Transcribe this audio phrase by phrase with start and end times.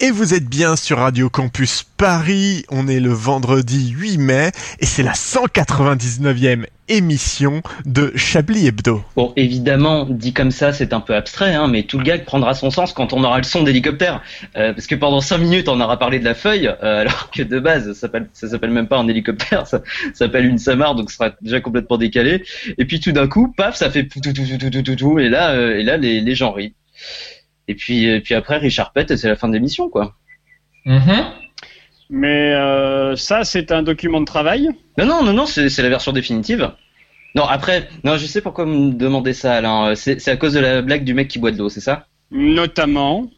[0.00, 2.64] et vous êtes bien sur Radio Campus Paris.
[2.70, 9.02] On est le vendredi 8 mai et c'est la 199e émission de Chablis Hebdo.
[9.16, 12.54] Bon, évidemment, dit comme ça, c'est un peu abstrait, hein, mais tout le gag prendra
[12.54, 14.22] son sens quand on aura le son d'hélicoptère.
[14.56, 17.42] Euh, parce que pendant 5 minutes, on aura parlé de la feuille, euh, alors que
[17.42, 19.82] de base, ça s'appelle, ça même pas un hélicoptère, ça,
[20.14, 22.44] s'appelle une Samar, donc ce sera déjà complètement décalé.
[22.78, 25.18] Et puis tout d'un coup, paf, ça fait tout, tout, tout, tout, tout, tout, tout,
[25.18, 26.74] et là, euh, et là, les gens rient.
[27.68, 30.14] Et puis, et puis après, Richard pète et c'est la fin de l'émission, quoi.
[30.86, 31.24] Mhm.
[32.10, 34.68] Mais euh, ça, c'est un document de travail?
[34.96, 36.72] Non, non, non, non, c'est c'est la version définitive.
[37.34, 39.88] Non, après, non, je sais pourquoi vous me demandez ça, Alain.
[39.90, 41.80] Euh, C'est c'est à cause de la blague du mec qui boit de l'eau, c'est
[41.80, 42.06] ça?
[42.30, 43.30] Notamment.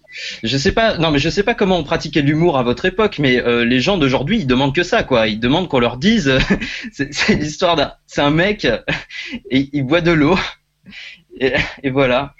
[0.43, 3.19] Je sais pas, non, mais je sais pas comment on pratiquait l'humour à votre époque,
[3.21, 5.29] mais euh, les gens d'aujourd'hui, ils demandent que ça, quoi.
[5.29, 6.39] Ils demandent qu'on leur dise, euh,
[6.93, 8.65] c'est c'est l'histoire d'un, c'est un mec
[9.51, 10.37] et il boit de l'eau
[11.41, 12.35] et, et voilà.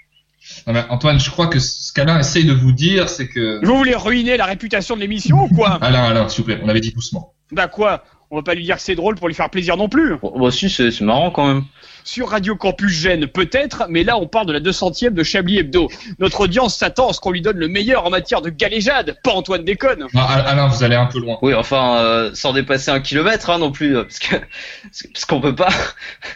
[0.67, 3.63] Non, mais Antoine, je crois que ce qu'Alain essaye de vous dire, c'est que...
[3.65, 5.77] Vous voulez ruiner la réputation de l'émission ou quoi?
[5.81, 7.33] Alain, Alain, s'il vous plaît, on avait dit doucement.
[7.51, 8.03] Bah quoi?
[8.33, 10.15] On va pas lui dire que c'est drôle pour lui faire plaisir non plus.
[10.21, 11.63] Bon, bah si, c'est marrant quand même.
[12.05, 15.89] Sur Radio Campus Gênes, peut-être, mais là on parle de la 200e de Chablis Hebdo.
[16.17, 19.33] Notre audience s'attend à ce qu'on lui donne le meilleur en matière de galéjade, pas
[19.33, 20.07] Antoine déconne.
[20.13, 21.37] Non, Al- Alain, vous allez un peu loin.
[21.41, 24.35] Oui, enfin, euh, sans dépasser un kilomètre hein, non plus, euh, parce que
[25.13, 25.69] parce qu'on peut pas.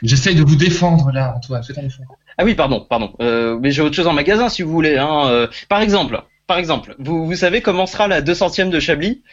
[0.03, 2.17] J'essaye de vous défendre, là, Antoine, faites un effort.
[2.37, 3.13] Ah oui, pardon, pardon.
[3.21, 4.97] Euh, mais j'ai autre chose en magasin si vous voulez.
[4.97, 5.27] Hein.
[5.27, 9.23] Euh, par exemple, par exemple, vous, vous savez comment sera la 200e de Chablis?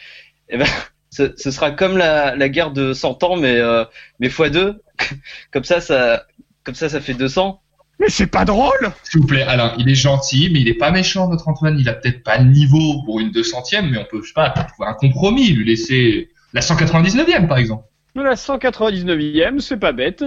[0.49, 0.67] Eh ben,
[1.09, 3.85] ce, ce sera comme la, la guerre de 100 ans, mais euh,
[4.19, 4.81] mais fois deux.
[5.51, 6.25] comme ça, ça,
[6.63, 7.59] comme ça, ça fait 200.
[7.99, 10.91] Mais c'est pas drôle S'il vous plaît, Alain, il est gentil, mais il est pas
[10.91, 11.77] méchant, notre Antoine.
[11.79, 14.49] Il a peut-être pas le niveau pour une 200e, mais on peut, je sais pas,
[14.49, 17.85] trouver un compromis, lui laisser la 199e, par exemple.
[18.15, 20.23] La 199e, c'est pas bête.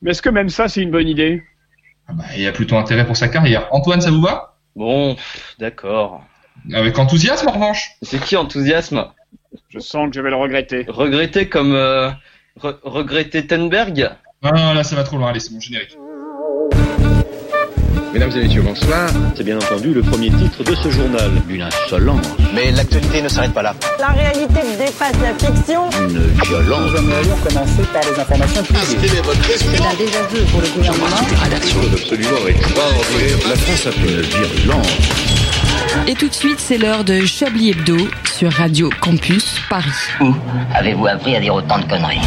[0.00, 1.42] Mais est-ce que même ça, c'est une bonne idée?
[2.08, 3.68] Ah bah, il a plutôt intérêt pour sa carrière.
[3.70, 4.56] Antoine, ça vous va?
[4.76, 5.16] Bon,
[5.58, 6.24] d'accord.
[6.72, 7.90] Avec enthousiasme, en revanche.
[8.02, 9.06] C'est qui enthousiasme?
[9.68, 10.84] Je sens que je vais le regretter.
[10.88, 12.10] Regretter comme euh,
[12.58, 14.10] re- regretter Tenberg?
[14.42, 15.30] Ah, là, ça va trop loin.
[15.30, 15.96] Allez, c'est mon générique.
[18.12, 19.08] Mesdames et messieurs, bonsoir.
[19.34, 21.30] C'est bien entendu le premier titre de ce journal.
[21.48, 23.74] Une insolence, Mais l'actualité ne s'arrête pas là.
[23.98, 25.88] La réalité dépasse la fiction.
[25.98, 26.90] une violence.
[29.56, 31.06] C'est un désaveu pour le gouvernement.
[31.92, 33.38] Absolument extraordinaire.
[33.48, 34.98] La France a fait une virulence.
[36.06, 39.90] Et tout de suite, c'est l'heure de Chablis Hebdo sur Radio Campus Paris.
[40.20, 40.34] Où
[40.74, 42.20] avez-vous appris à dire autant de conneries?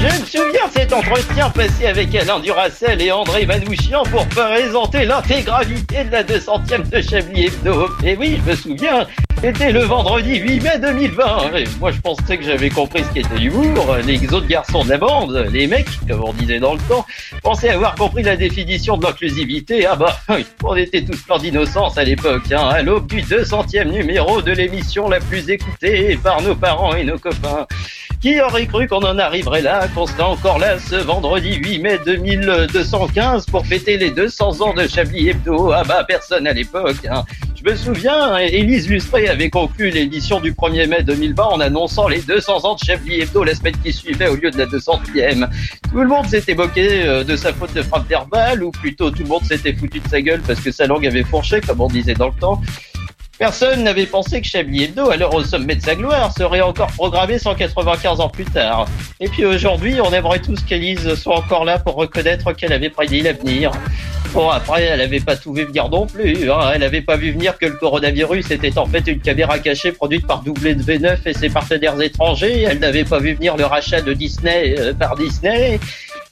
[0.00, 6.04] Je me souviens cet entretien passé avec Alain Duracel et André Manouchian pour présenter l'intégralité
[6.04, 7.86] de la 200e de Chablis Hebdo.
[8.02, 9.06] Et oui, je me souviens,
[9.42, 11.54] c'était le vendredi 8 mai 2020.
[11.54, 13.94] Et moi, je pensais que j'avais compris ce qu'était l'humour.
[14.06, 17.04] Les autres garçons de la bande, les mecs, comme on disait dans le temps,
[17.42, 19.84] pensaient avoir compris la définition de l'inclusivité.
[19.84, 20.18] Ah bah,
[20.64, 25.10] on était tous pleins d'innocence à l'époque, hein, à l'aube du 200e numéro de l'émission
[25.10, 27.66] la plus écoutée par nos parents et nos copains.
[28.20, 31.98] Qui aurait cru qu'on en arriverait là, qu'on serait encore là ce vendredi 8 mai
[32.04, 35.72] 2215 pour fêter les 200 ans de Chablis Hebdo?
[35.72, 37.06] Ah bah personne à l'époque.
[37.10, 37.24] Hein.
[37.56, 42.20] Je me souviens, Élise Lustré avait conclu l'édition du 1er mai 2020 en annonçant les
[42.20, 45.48] 200 ans de Chablis Hebdo la semaine qui suivait au lieu de la 200e.
[45.90, 49.22] Tout le monde s'était moqué euh, de sa faute de frappe verbale, ou plutôt tout
[49.22, 51.88] le monde s'était foutu de sa gueule parce que sa langue avait fourché, comme on
[51.88, 52.60] disait dans le temps.
[53.40, 57.38] Personne n'avait pensé que Chablis Hebdo, alors au sommet de sa gloire, serait encore programmé
[57.38, 58.86] 195 ans plus tard.
[59.18, 63.22] Et puis aujourd'hui, on aimerait tous qu'Élise soit encore là pour reconnaître qu'elle avait prédit
[63.22, 63.70] l'avenir.
[64.34, 66.50] Bon, après, elle avait pas tout vu venir non plus.
[66.50, 66.72] Hein.
[66.74, 70.26] Elle avait pas vu venir que le coronavirus était en fait une caméra cachée produite
[70.26, 72.66] par W9 et ses partenaires étrangers.
[72.68, 75.80] Elle n'avait pas vu venir le rachat de Disney euh, par Disney.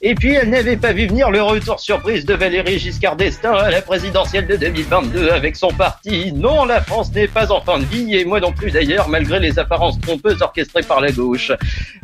[0.01, 3.69] Et puis, elle n'avait pas vu venir le retour surprise de Valérie Giscard d'Estaing à
[3.69, 6.31] la présidentielle de 2022 avec son parti.
[6.31, 9.41] Non, la France n'est pas en fin de vie, et moi non plus d'ailleurs, malgré
[9.41, 11.51] les apparences trompeuses orchestrées par la gauche.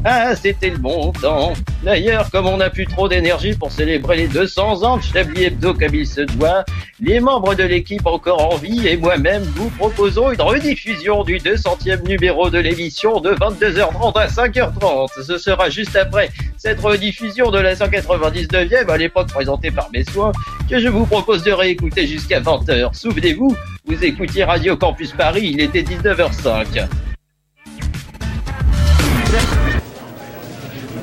[0.03, 1.53] Ah, c'était le bon temps.
[1.83, 5.73] D'ailleurs, comme on n'a plus trop d'énergie pour célébrer les 200 ans de Chablis Hebdo
[5.73, 6.65] comme il se doit,
[6.99, 12.07] les membres de l'équipe encore en vie et moi-même vous proposons une rediffusion du 200e
[12.07, 15.23] numéro de l'émission de 22h30 à 5h30.
[15.23, 20.31] Ce sera juste après cette rediffusion de la 199e à l'époque présentée par mes soins
[20.69, 22.97] que je vous propose de réécouter jusqu'à 20h.
[22.97, 23.55] Souvenez-vous,
[23.85, 26.87] vous écoutiez Radio Campus Paris, il était 19h05.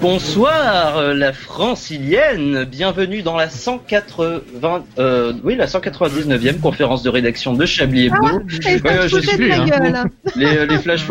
[0.00, 7.52] Bonsoir euh, la francilienne, bienvenue dans la 180, euh, oui la 199e conférence de rédaction
[7.52, 8.40] de Chablis Hebdo.
[8.40, 10.04] Ouais, ça je sais plus, hein.
[10.34, 11.06] Les, les flash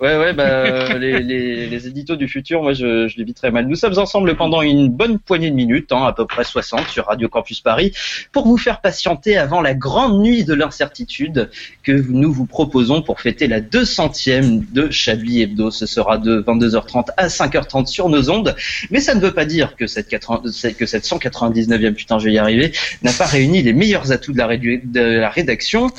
[0.00, 3.66] Ouais, ouais, bah, euh, les, les, les éditos du futur, moi, je, je très mal.
[3.66, 7.06] Nous sommes ensemble pendant une bonne poignée de minutes, hein, à peu près 60 sur
[7.06, 7.92] Radio Campus Paris,
[8.32, 11.50] pour vous faire patienter avant la grande nuit de l'incertitude
[11.82, 15.70] que nous vous proposons pour fêter la 200e de Chablis Hebdo.
[15.70, 18.56] Ce sera de 22h30 à 5h30 sur nos ondes.
[18.90, 20.42] Mais ça ne veut pas dire que cette, 80
[20.78, 24.38] que cette 199e, putain, je vais y arriver, n'a pas réuni les meilleurs atouts de
[24.38, 25.90] la, rédu- de la rédaction.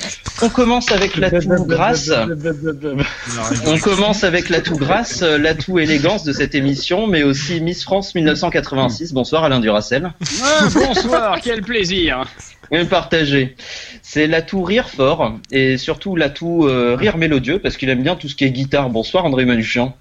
[0.42, 2.10] On commence avec l'atout grâce.
[3.66, 8.14] On commence avec l'atout grâce, euh, l'atout élégance de cette émission, mais aussi Miss France
[8.14, 9.12] 1986.
[9.12, 10.12] Bonsoir Alain Duracel.
[10.42, 12.24] Ah, bonsoir, quel plaisir.
[12.70, 13.54] Et partagé.
[14.02, 18.28] C'est l'atout rire fort et surtout l'atout euh, rire mélodieux parce qu'il aime bien tout
[18.28, 18.88] ce qui est guitare.
[18.88, 19.94] Bonsoir André Manuchian.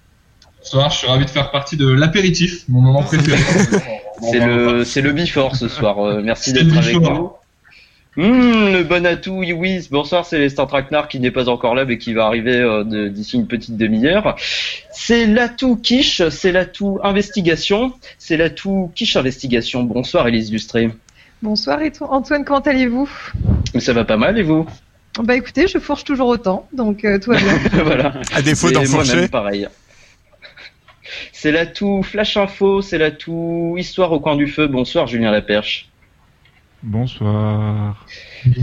[0.59, 3.41] Bonsoir, je suis ravi de faire partie de l'apéritif, mon moment préféré.
[4.21, 5.99] C'est le c'est le before ce soir.
[5.99, 7.31] Euh, merci d'être avec nous.
[8.17, 9.87] Hum, le bon atout, oui, oui.
[9.89, 13.37] Bonsoir, c'est Star Traquenard qui n'est pas encore là, mais qui va arriver euh, d'ici
[13.37, 14.35] une petite demi-heure.
[14.91, 19.83] C'est l'atout quiche, c'est l'atout investigation, c'est l'atout quiche investigation.
[19.83, 20.91] Bonsoir, Élise Lustré.
[21.41, 21.93] Bonsoir et.
[22.01, 23.09] Antoine, comment allez-vous?
[23.79, 24.67] Ça va pas mal, et vous?
[25.23, 27.57] Bah écoutez, je fourche toujours autant, donc euh, tout va bien.
[27.83, 28.13] Voilà.
[28.33, 29.67] À défaut moi-même, pareil.
[31.31, 34.67] C'est l'atout flash info, c'est l'atout histoire au coin du feu.
[34.67, 35.90] Bonsoir, Julien Laperche.
[36.83, 38.05] Bonsoir.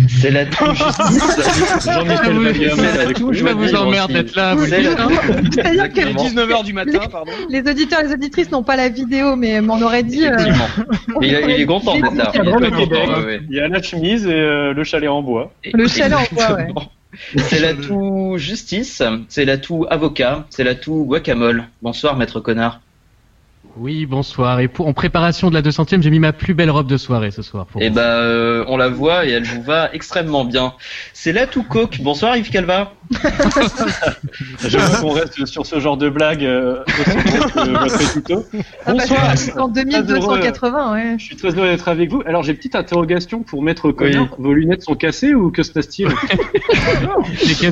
[0.08, 1.84] C'est l'atout justice.
[1.84, 5.10] Jean-Michel Ça de vous emmerde d'être là, l'atout- C'est-à-dire que
[5.40, 6.24] Il est Exactement.
[6.24, 7.30] 19h du matin, pardon.
[7.48, 10.26] les auditeurs et les auditrices n'ont pas la vidéo, mais m'en aurait dit.
[10.26, 10.36] euh,
[11.22, 12.32] il, est content d'être là.
[12.34, 13.08] Il y a très le content, Québec.
[13.08, 13.40] ouais, ouais.
[13.48, 15.52] Il y a la chemise et euh, le chalet en bois.
[15.72, 16.68] Le chalet en bois, ouais.
[17.36, 21.64] C'est l'atout justice, c'est l'atout avocat, c'est l'atout guacamole.
[21.82, 22.80] Bonsoir, maître connard.
[23.80, 24.58] Oui, bonsoir.
[24.60, 27.30] Et pour, en préparation de la 200e, j'ai mis ma plus belle robe de soirée
[27.30, 27.66] ce soir.
[27.66, 27.94] Pour Eh vous.
[27.94, 30.74] ben, euh, on la voit et elle vous va extrêmement bien.
[31.12, 32.00] C'est l'atout coke.
[32.00, 32.92] Bonsoir, Yves Calva.
[34.68, 36.82] J'aimerais qu'on reste sur ce genre de blague euh,
[37.86, 38.34] aussi que.
[38.84, 39.38] Ah, bah, Bonsoir.
[39.38, 41.14] c'est en 2280, ouais.
[41.18, 42.22] Je suis très heureux d'être avec vous.
[42.26, 44.28] Alors j'ai une petite interrogation pour Maître Connard.
[44.38, 46.08] Vos lunettes sont cassées ou que se passe-t-il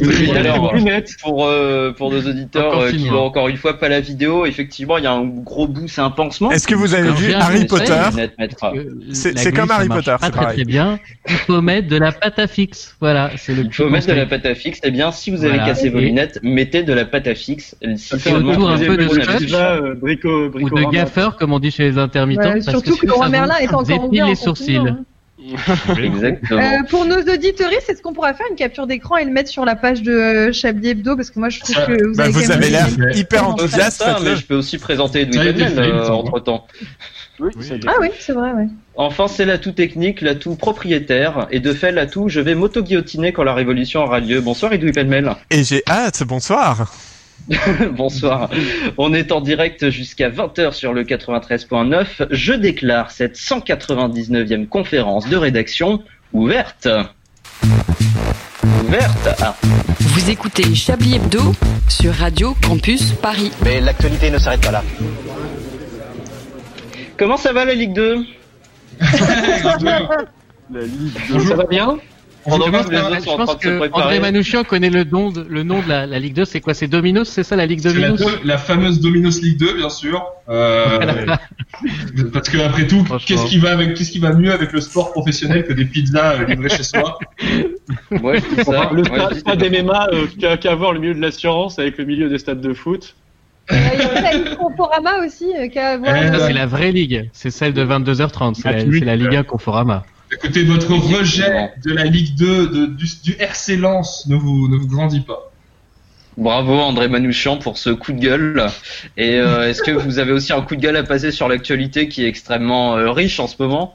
[0.00, 1.10] Oui, alors, lunettes.
[1.22, 3.24] Pour euh, pour nos auditeurs Encore euh, qui voient hein.
[3.24, 6.10] encore une fois pas la vidéo, effectivement, il y a un gros bout, c'est un
[6.10, 6.50] pansement.
[6.50, 7.94] Est-ce que vous avez vu Harry Potter.
[8.18, 10.56] Euh, C'est- comme Harry Potter, Pas c'est très pareil.
[10.56, 10.98] très bien.
[11.26, 12.94] Il faut mettre de la pâte à fixe.
[13.00, 14.78] Voilà, c'est le Il faut mettre de la pâte à fixe.
[14.84, 17.74] Eh bien, si vous avez cassé vos Et- lunettes, mettez de la pâte à fixe.
[17.96, 19.52] Si autour un peu de scotch.
[20.60, 22.60] Ou de gaffeur, comme on dit chez les intermittents.
[22.60, 24.80] Surtout que, Laurent Merlin est encore dépile ouvert en les sourcils.
[25.54, 25.94] Hein.
[26.02, 26.60] Exactement.
[26.60, 29.64] Euh, pour nos auditoristes, est-ce qu'on pourra faire une capture d'écran et le mettre sur
[29.64, 31.16] la page de euh, Chablis Hebdo?
[31.16, 34.02] Parce que moi, je trouve Ça- que vous Bah, avez vous avez l'air hyper enthousiaste.
[34.02, 36.28] ça, mais je peux aussi présenter me euh, semble.
[36.28, 36.66] entre temps.
[37.38, 37.80] Oui, Oui.
[37.86, 38.66] Ah oui, c'est vrai, ouais.
[38.94, 43.52] Enfin, c'est l'atout technique, l'atout propriétaire, et de fait l'atout je vais m'auto-guillotiner quand la
[43.54, 44.40] révolution aura lieu.
[44.40, 45.34] Bonsoir Edoui Pellemel.
[45.50, 46.92] Et j'ai hâte, bonsoir.
[47.92, 48.50] Bonsoir.
[48.98, 52.26] On est en direct jusqu'à 20h sur le 93.9.
[52.30, 56.02] Je déclare cette 199e conférence de rédaction
[56.32, 56.88] ouverte.
[58.84, 59.28] Ouverte.
[59.40, 59.54] Ah,
[60.00, 61.52] Vous écoutez Chablis Hebdo
[61.88, 63.50] sur Radio Campus Paris.
[63.64, 64.82] Mais l'actualité ne s'arrête pas là.
[67.16, 68.24] comment ça va la Ligue 2
[70.72, 71.96] La Ligue Ça va bien?
[72.48, 73.90] Pendant Je pense les que- je en train de que.
[73.92, 76.44] André Manouchian connaît le nom de, le nom de la, la Ligue 2.
[76.44, 76.74] C'est quoi?
[76.74, 77.28] C'est Dominos?
[77.28, 78.24] C'est ça la Ligue la, Dominos?
[78.44, 80.24] la fameuse Dominos League 2, bien sûr.
[80.48, 80.98] Euh,
[82.32, 85.12] parce que après tout, qu'est-ce qui va avec, qu'est-ce qui va mieux avec le sport
[85.12, 87.18] professionnel que des pizzas euh, livrées chez soi?
[88.10, 88.90] Ouais, je dis ça.
[88.92, 92.28] Le Ouais, je stade MMA euh, qu'à voir le milieu de l'assurance avec le milieu
[92.28, 93.14] des stades de foot.
[93.72, 96.14] Euh, Il y a la Ligue Conforama aussi, euh, qui a à voir.
[96.16, 96.38] Ça, ouais.
[96.46, 97.28] c'est la vraie ligue.
[97.32, 98.54] C'est celle de 22h30.
[98.54, 100.04] C'est la, c'est la Ligue 1 Conforama.
[100.32, 104.76] Écoutez, votre rejet de la Ligue 2, de, du, du RC Lens ne vous, ne
[104.76, 105.50] vous grandit pas.
[106.36, 108.66] Bravo André Manouchian pour ce coup de gueule.
[109.16, 112.08] Et euh, est-ce que vous avez aussi un coup de gueule à passer sur l'actualité
[112.08, 113.94] qui est extrêmement euh, riche en ce moment?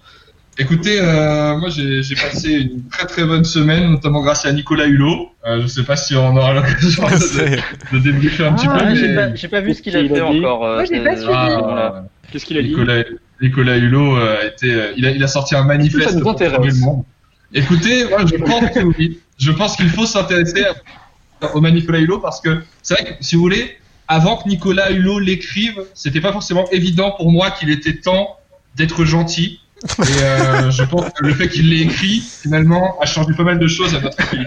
[0.57, 5.29] Écoutez, euh, moi j'ai passé une très très bonne semaine, notamment grâce à Nicolas Hulot.
[5.47, 8.85] Euh, je sais pas si on aura l'occasion de, de débriefer un petit Ah, peu.
[8.85, 10.59] Ah, mais- J'ai pas, vu ce qu'il a fait encore.
[10.59, 11.33] Moi, j'ai pas ce- suivi.
[11.33, 11.93] ce moment-là.
[11.95, 13.03] Ah, Qu'est-ce qu'il a dit Nicolas,
[13.41, 16.21] Nicolas Hulot euh, a été, euh, il, a, il a sorti un manifeste Ça nous
[16.21, 16.55] pour intéresse.
[16.57, 17.03] sauver le monde.
[17.53, 19.19] Écoutez, moi je pense que oui.
[19.38, 20.63] Je pense qu'il faut s'intéresser
[21.53, 25.19] au Nicolas Hulot parce que c'est vrai que si vous voulez, avant que Nicolas Hulot
[25.19, 28.38] l'écrive, c'était pas forcément évident pour moi qu'il était temps
[28.75, 29.60] d'être gentil.
[30.00, 33.57] Et euh, je pense que le fait qu'il l'ait écrit, finalement, a changé pas mal
[33.57, 34.45] de choses à notre pays.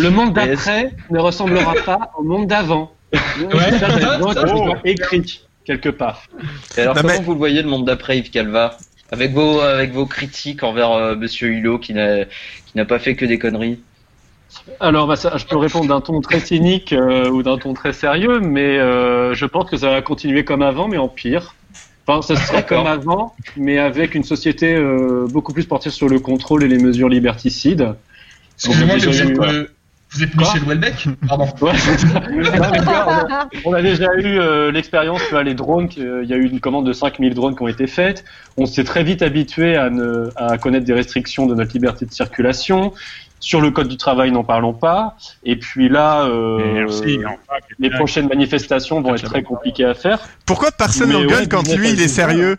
[0.00, 2.92] Le monde d'après ne ressemblera pas au monde d'avant.
[3.12, 3.78] Ouais.
[3.78, 4.46] ça, ça, ça, Ça, ça,
[4.84, 6.22] c'est écrit quelque part.
[6.76, 8.78] Et alors Non, comment mais- vous le voyez le monde d'après Yves Calva
[9.12, 13.14] avec vos avec vos critiques envers euh, Monsieur Hulot qui n'a qui n'a pas fait
[13.14, 13.78] que des conneries.
[14.80, 17.92] Alors, bah, ça, je peux répondre d'un ton très cynique euh, ou d'un ton très
[17.92, 21.54] sérieux, mais euh, je pense que ça va continuer comme avant, mais en pire.
[22.06, 26.18] Enfin, ça serait comme avant, mais avec une société euh, beaucoup plus portée sur le
[26.18, 27.94] contrôle et les mesures liberticides.
[28.56, 29.66] Excusez-moi, mais vous êtes, euh,
[30.10, 31.46] vous êtes Michel Houellebecq Pardon.
[31.60, 31.72] Ouais.
[31.72, 32.20] Non,
[32.72, 36.30] mais on, a, on a déjà eu euh, l'expérience, tu vois, les drones, euh, il
[36.30, 38.24] y a eu une commande de 5000 drones qui ont été faites.
[38.56, 42.12] On s'est très vite habitué à, ne, à connaître des restrictions de notre liberté de
[42.12, 42.92] circulation.
[43.40, 45.16] Sur le code du travail, n'en parlons pas.
[45.44, 47.36] Et puis là, euh, Merci, enfin,
[47.78, 50.18] les prochaines manifestations vont être très compliquées à faire.
[50.44, 52.56] Pourquoi personne Mais n'engueule ouais, quand lui il est sérieux?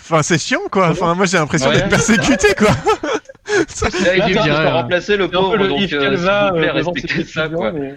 [0.00, 0.88] Enfin, c'est chiant quoi.
[0.90, 1.76] Enfin, moi j'ai l'impression Ouais.
[1.76, 2.70] d'être persécuté quoi.
[3.46, 6.40] Là, il Là, ça, juste ça, remplacer le C'est pauvre, le donc Yves euh, Calva
[6.44, 7.72] s'il vous plaît, euh, respectez ça, quoi.
[7.72, 7.94] mais-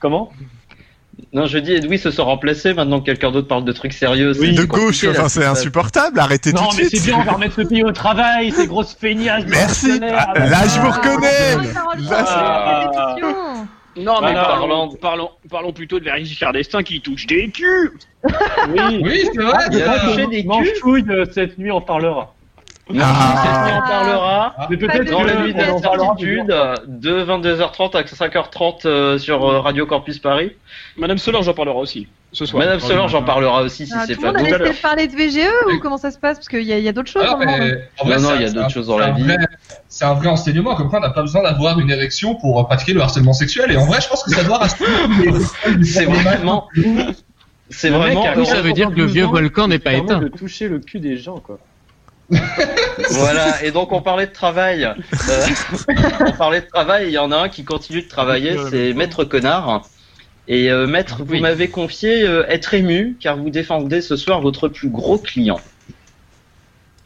[0.00, 0.32] Comment?
[1.34, 4.32] Non, je dis, Edoui se sont remplacés, maintenant que quelqu'un d'autre parle de trucs sérieux.
[4.38, 6.18] Oui, c'est de gauche, enfin ce c'est insupportable.
[6.18, 7.00] Arrêtez Non, tout de mais suite.
[7.02, 9.44] c'est bien, on va remettre le pays au travail, ces grosses feignasses.
[9.48, 10.00] Merci.
[10.02, 11.70] Ah, là, je vous reconnais.
[12.10, 12.80] Ah.
[13.14, 13.36] répétition.
[13.96, 14.44] Non, mais Voilà.
[14.44, 17.92] parlons, parlons, parlons plutôt de Valérie Giscard d'Estaing qui touche des culs.
[18.24, 19.64] Oui, Oui, c'est vrai.
[19.70, 21.10] Il a touché des culs.
[21.10, 22.34] Euh, cette nuit, on parlera.
[23.00, 23.82] Ah.
[23.84, 24.54] on parlera.
[24.70, 28.86] Mais Pas peut-être de Dans la nuit en parlera plus d'incertitude, de 22h30 à 5h30
[28.86, 30.52] euh, sur euh, Radio Campus Paris.
[30.96, 32.62] Madame Solange en parlera aussi ce soir.
[32.64, 34.58] Madame Solange en parlera aussi si Ah, c'est tout le pas monde a tout à
[34.58, 34.80] laissé l'heure.
[34.82, 36.38] parler de VGE ou comment ça se passe?
[36.38, 37.58] Parce qu'il y, a- d'autres choses Ah, dans le monde.
[37.60, 39.22] mais, en vrai, Non, non, c'est il y a un- d'autres choses dans la vie.
[39.22, 39.36] vrai-
[39.88, 42.64] C'est un vrai enseignement, comme quoi on n'a pas besoin d'avoir une érection pour euh,
[42.64, 43.70] pratiquer le harcèlement sexuel.
[43.70, 44.90] Et en vrai, je pense que ça doit rassurer.
[45.82, 46.68] C'est vraiment.
[47.68, 48.44] C'est vraiment.
[48.44, 50.18] ça veut dire que le vieux volcan n'est pas éteint.
[50.18, 51.58] de toucher le cul des gens, quoi.
[53.10, 54.84] Voilà, et donc on parlait de travail.
[54.84, 55.46] Euh,
[56.26, 59.24] on parlait de travail, il y en a un qui continue de travailler, c'est Maître
[59.24, 59.82] Connard.
[60.48, 61.40] Et euh, Maître, vous Oui.
[61.40, 65.60] m'avez confié euh, être ému car vous défendez ce soir votre plus gros client.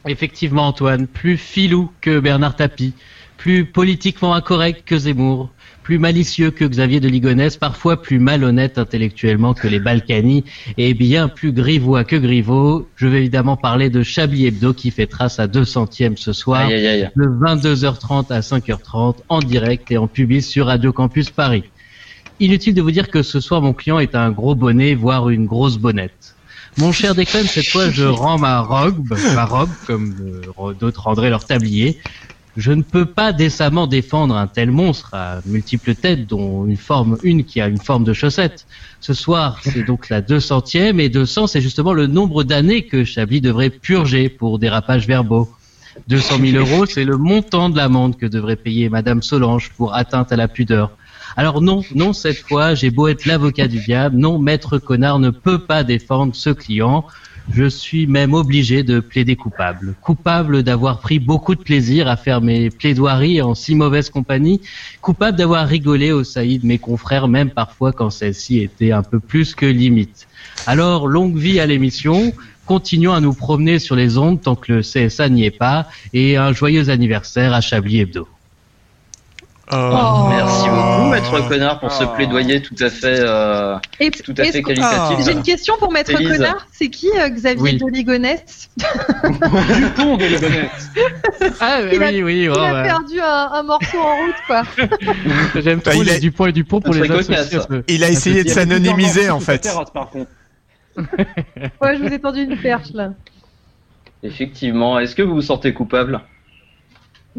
[0.07, 2.93] Effectivement, Antoine, plus filou que Bernard Tapie,
[3.37, 5.49] plus politiquement incorrect que Zemmour,
[5.87, 10.43] plus malicieux que Xavier de Ligonnès, parfois plus malhonnête intellectuellement que les Balkany,
[10.77, 12.89] et bien plus grivois que Griveaux.
[12.97, 16.87] Je vais évidemment parler de Chablis Hebdo qui fêtera sa 200e ce soir, Aïe aïe
[16.87, 17.09] aïe.
[17.15, 21.63] de 22h30 à 5h30, en direct et en public sur Radio Campus Paris.
[22.41, 25.45] Inutile de vous dire que ce soir, mon client est un gros bonnet, voire une
[25.45, 26.35] grosse bonnette.
[26.77, 30.13] Mon cher Declan, cette fois, je rends ma robe, ma robe, comme
[30.59, 31.97] euh, d'autres rendraient leur tablier.
[32.57, 37.19] Je ne peux pas décemment défendre un tel monstre à multiples têtes, dont une forme,
[37.21, 38.65] une qui a une forme de chaussette.
[38.99, 43.41] Ce soir, c'est donc la 200e, et 200, c'est justement le nombre d'années que Chablis
[43.41, 45.47] devrait purger pour dérapage verbaux.
[46.07, 50.31] 200 000 euros, c'est le montant de l'amende que devrait payer Madame Solange pour atteinte
[50.31, 50.89] à la pudeur.
[51.35, 55.29] Alors non, non, cette fois, j'ai beau être l'avocat du diable, non, Maître Connard ne
[55.29, 57.05] peut pas défendre ce client.
[57.53, 59.95] Je suis même obligé de plaider coupable.
[60.01, 64.61] Coupable d'avoir pris beaucoup de plaisir à faire mes plaidoiries en si mauvaise compagnie.
[65.01, 69.19] Coupable d'avoir rigolé au saillies de mes confrères, même parfois quand celle-ci était un peu
[69.19, 70.27] plus que limite.
[70.65, 72.33] Alors, longue vie à l'émission.
[72.65, 75.87] Continuons à nous promener sur les ondes tant que le CSA n'y est pas.
[76.13, 78.27] Et un joyeux anniversaire à Chablis Hebdo.
[79.69, 80.27] Oh.
[80.29, 84.61] Merci beaucoup, Maître Connard, pour ce plaidoyer tout à fait, euh, Et- tout à fait
[84.61, 85.25] qualitatif.
[85.25, 86.37] J'ai une question pour Maître Élise.
[86.37, 86.65] Connard.
[86.71, 87.77] C'est qui euh, Xavier Oui.
[87.77, 90.71] de Ligonnès Dupont de Ligonnès.
[91.59, 92.83] Ah Il a- oui, oui, Il oh, a ouais.
[92.83, 94.63] perdu un, un morceau en route, quoi.
[95.61, 97.59] J'aime Bah, trop il les est- Dupont et Dupont pour les associer.
[97.59, 99.57] ce- Il a essayé de s'anonymiser en fait.
[99.59, 100.31] terrasse, par contre.
[100.97, 103.11] Ouais, je vous ai tendu une perche, là.
[104.23, 106.21] Effectivement, est-ce que vous vous sentez coupable?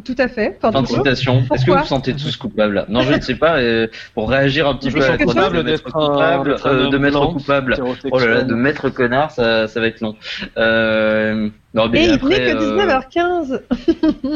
[0.05, 0.59] Tout à fait.
[0.61, 1.43] Fin de citation.
[1.55, 2.85] Est-ce que vous vous sentez tous coupables?
[2.89, 3.57] Non, je ne sais pas.
[3.57, 7.33] euh, pour réagir un petit Je peu à la coupable d'être coupable, euh, de blanc,
[7.33, 7.77] coupable.
[8.11, 10.15] Oh là là, de maître connard, ça, ça va être long.
[10.57, 13.61] Euh, non, mais Et il n'est que euh, 19h15.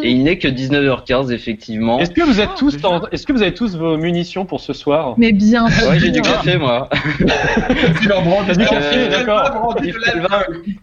[0.03, 1.99] et il n'est que 19h15 effectivement.
[1.99, 4.61] Est-ce que vous êtes Ah, tous, en- est-ce que vous avez tous vos munitions pour
[4.61, 5.15] ce soir?
[5.17, 5.89] Mais bien sûr.
[5.89, 6.89] Ouais, j'ai du café moi.
[8.01, 9.77] Tu leur brandes T'as du Euh, café, d'accord.
[9.83, 9.99] Yves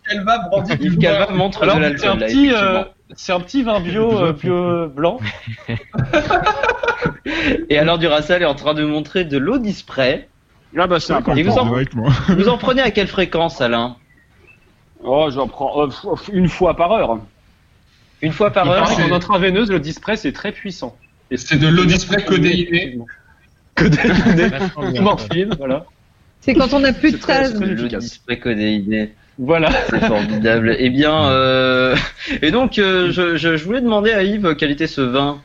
[0.07, 0.98] Calva brandit du Yves.
[0.98, 2.24] Calva montre Alors, de l'alcool
[3.10, 5.20] euh, c'est un petit vin bio, euh, bio blanc.
[7.70, 10.30] Et alors Duracell est en train de montrer de l'eau disprès.
[10.78, 12.12] Ah bah c'est Et vous en, avec moi.
[12.30, 13.96] vous en prenez à quelle fréquence Alain
[15.04, 17.20] Oh, j'en prends euh, une fois par heure.
[18.22, 20.96] Une fois par heure qu'en intraveineuse, le disprès c'est très puissant.
[21.32, 23.00] Et C'est de l'eau disprès codéinée.
[23.75, 24.50] Codéinée.
[25.00, 25.86] Morphine, voilà.
[26.42, 29.13] C'est quand on n'a plus de très Le disprès codéiné.
[29.39, 29.69] Voilà.
[29.89, 30.75] C'est formidable.
[30.77, 31.96] Eh bien, euh...
[32.41, 35.39] et donc, euh, je, je, je voulais demander à Yves quel était ce vin.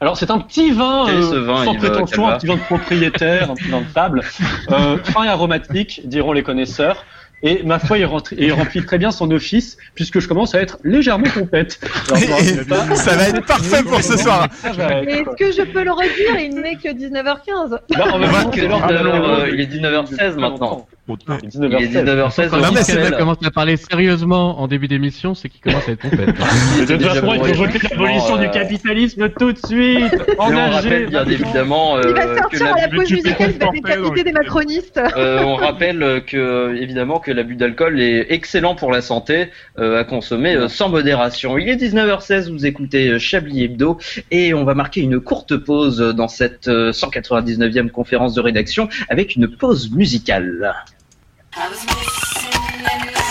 [0.00, 2.46] Alors c'est un petit vin, Quel est euh, ce vin, sans Yves prétention, un petit
[2.46, 4.22] vin de propriétaire, un petit vin de table,
[4.70, 7.04] euh, fin et aromatique, diront les connaisseurs.
[7.44, 10.60] Et ma foi, il, rentre- il remplit très bien son office, puisque je commence à
[10.60, 11.80] être légèrement compète.
[12.14, 12.38] Alors,
[12.96, 14.46] Ça va être parfait pour ce soir.
[14.78, 17.70] Mais est-ce que je peux le réduire Il n'est que 19h15.
[17.70, 20.86] Bah, en même On voit temps, que l'heure de- euh, il est 19h16 maintenant.
[21.08, 22.04] Il est Il est 19h16.
[22.04, 23.10] 19h16 Quand Michelin.
[23.18, 26.06] commence à parler sérieusement en début d'émission, c'est qu'il commence à être.
[26.12, 30.14] Mais de toute façon, il faut voter l'abolition du euh, capitalisme tout de suite.
[30.38, 33.70] On rappelle bien évidemment euh, Il va que sortir à la pause musicale, il va
[33.70, 35.00] décapiter des macronistes.
[35.16, 40.04] Euh, on rappelle que évidemment que l'abus d'alcool est excellent pour la santé euh, à
[40.04, 41.58] consommer euh, sans modération.
[41.58, 43.98] Il est 19h16, vous écoutez Chablis Hebdo
[44.30, 49.34] et on va marquer une courte pause dans cette euh, 199e conférence de rédaction avec
[49.36, 50.74] une pause musicale.
[51.54, 53.21] I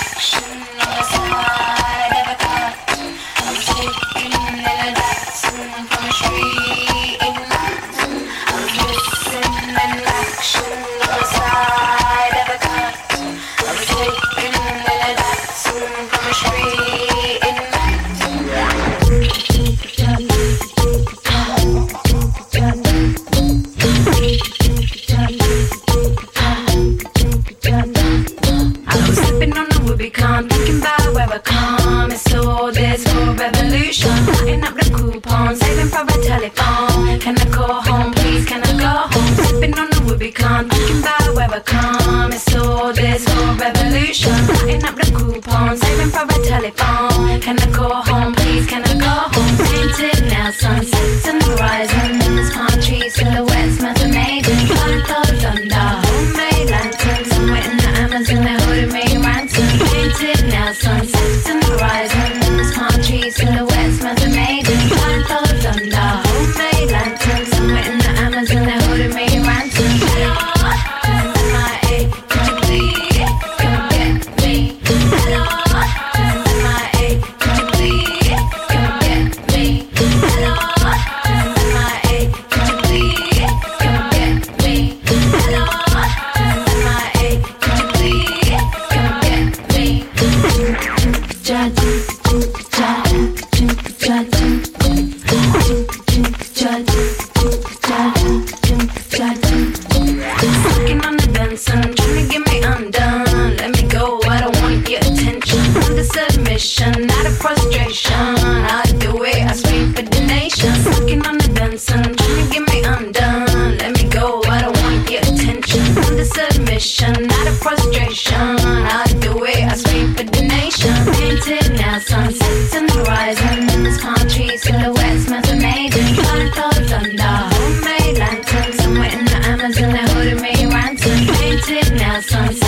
[132.32, 132.61] Try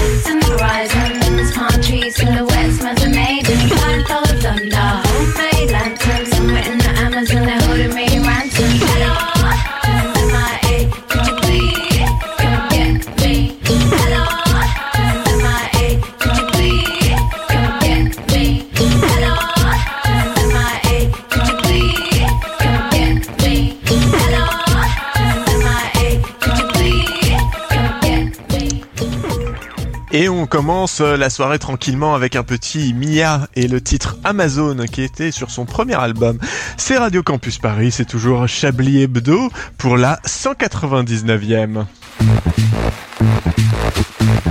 [30.53, 35.31] commence euh, la soirée tranquillement avec un petit Mia et le titre Amazon qui était
[35.31, 36.37] sur son premier album.
[36.77, 41.85] C'est Radio Campus Paris, c'est toujours Chablis Hebdo pour la 199e.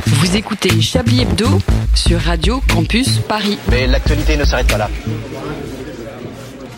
[0.06, 1.60] Vous écoutez Chablis Hebdo
[1.94, 3.60] sur Radio Campus Paris.
[3.70, 4.90] Mais l'actualité ne s'arrête pas là.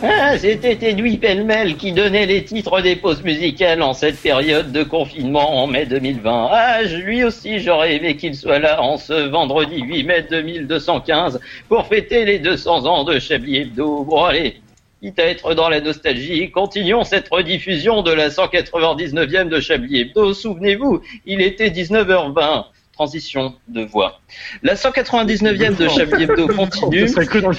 [0.07, 4.83] Ah, c'était Edoui Pellemel qui donnait les titres des pauses musicales en cette période de
[4.83, 6.49] confinement en mai 2020.
[6.51, 11.39] Ah, lui aussi, j'aurais aimé qu'il soit là en ce vendredi 8 mai 2215
[11.69, 14.03] pour fêter les 200 ans de Chablis Hebdo.
[14.03, 14.61] Bon, allez,
[15.01, 20.35] quitte à être dans la nostalgie, continuons cette rediffusion de la 199e de Chablis Hebdo.
[20.35, 22.65] Souvenez-vous, il était 19h20.
[22.95, 24.21] Transition de voix.
[24.63, 27.09] La 199e de Chablis Hebdo continue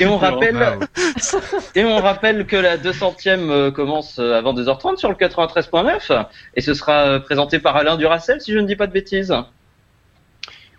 [0.00, 0.80] et on rappelle hein.
[1.74, 6.62] et on rappelle que la 200e euh, commence euh, à 22h30 sur le 93.9 et
[6.62, 9.34] ce sera euh, présenté par Alain Duracel si je ne dis pas de bêtises.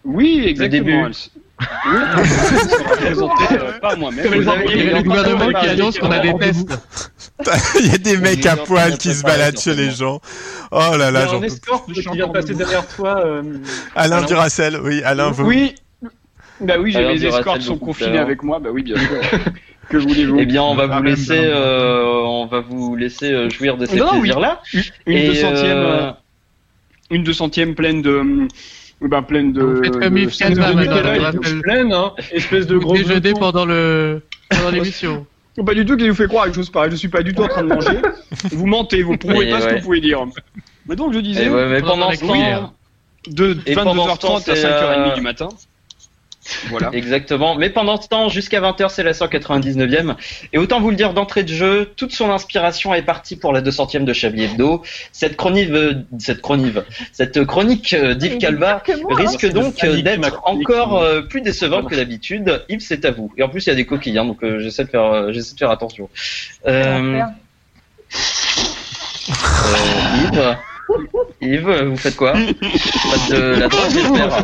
[0.07, 1.09] Oui, exactement.
[1.59, 3.27] Euh, Vous
[4.93, 6.65] le gouvernement train de qui préparer annonce qu'on a des rendez-vous.
[6.65, 6.79] tests.
[7.79, 10.21] Il y a des mecs à poil qui se baladent chez les gens.
[10.71, 13.25] Oh là là, j'en peux escorte qui vient de passer derrière toi.
[13.25, 13.41] euh,
[13.95, 14.21] Alain.
[14.21, 15.45] Duracel, oui, Alain, vous.
[15.45, 15.73] Oui.
[16.61, 18.59] Bah oui, j'ai Duracell escortes sont confinés plus avec moi.
[18.59, 19.19] Bah oui, bien sûr.
[19.89, 20.37] que voulez-vous?
[20.39, 23.85] Eh bien, on va vous Ah, laisser, même, euh, on va vous laisser jouir de
[23.87, 24.61] ces plaisirs-là.
[25.07, 26.13] Une deux centième,
[27.09, 28.47] une deux centième pleine de
[29.01, 29.61] Ben, pleine de.
[29.61, 31.31] Vous faites comme de- Yves Calva.
[31.61, 32.95] Pleine, hein Espèce de gros.
[32.95, 33.39] glouton.
[33.39, 35.25] pendant le pendant l'émission.
[35.65, 36.91] Pas du tout qui vous fait croire quelque chose pareil.
[36.91, 37.97] Je suis pas du tout en train de manger.
[38.51, 40.23] Vous mentez, vous prouvez pas ce que vous pouvez dire.
[40.87, 41.45] Mais donc je disais.
[41.45, 42.73] Et ouais, mais pendant ce temps,
[43.27, 45.49] de Et pendant ce temps, 22h30 à c'est, 5h30 euh, du matin.
[46.69, 46.89] Voilà.
[46.93, 47.55] Exactement.
[47.55, 50.15] Mais pendant ce temps, jusqu'à 20h, c'est la 199e.
[50.53, 53.61] Et autant vous le dire d'entrée de jeu, toute son inspiration est partie pour la
[53.61, 54.83] 200e de Chablis Hebdo.
[55.11, 56.77] Cette chronique, euh, cette chronique,
[57.11, 58.93] cette chronique euh, d'Yves Calva hein.
[59.09, 62.63] risque donc d'être encore euh, plus décevante que d'habitude.
[62.69, 63.31] Yves, c'est à vous.
[63.37, 65.31] Et en plus, il y a des coquilles, hein, donc euh, j'essaie de faire, euh,
[65.31, 66.09] j'essaie de faire attention.
[66.65, 67.21] Euh,
[69.31, 70.57] euh, Yves,
[71.41, 72.33] Yves, vous faites quoi?
[72.33, 74.43] Pas de la drogue, j'espère.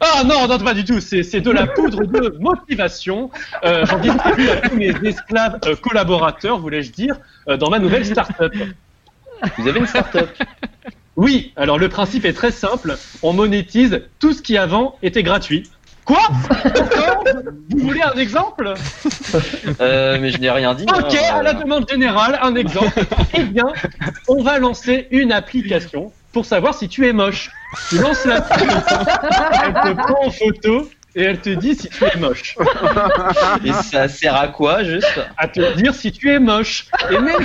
[0.00, 1.00] Ah non, non, pas du tout.
[1.00, 3.30] C'est de la poudre de motivation.
[3.64, 7.16] Euh, J'en distribue à tous mes esclaves euh, collaborateurs, voulais-je dire,
[7.48, 8.52] euh, dans ma nouvelle start-up.
[9.58, 10.30] Vous avez une start-up?
[11.16, 12.96] Oui, alors le principe est très simple.
[13.22, 15.70] On monétise tout ce qui avant était gratuit.
[16.06, 16.22] Quoi?
[17.68, 18.74] Vous voulez un exemple?
[19.80, 20.84] Euh, Mais je n'ai rien dit.
[20.84, 23.04] Ok, hein, à la demande générale, un exemple.
[23.34, 23.66] Eh bien,
[24.26, 27.50] on va lancer une application pour savoir si tu es moche.
[27.88, 28.98] Tu lances l'application,
[29.64, 32.56] elle te prend en photo et elle te dit si tu es moche.
[33.64, 35.20] Et ça sert à quoi, juste?
[35.36, 36.86] À te dire si tu es moche.
[37.10, 37.40] Et même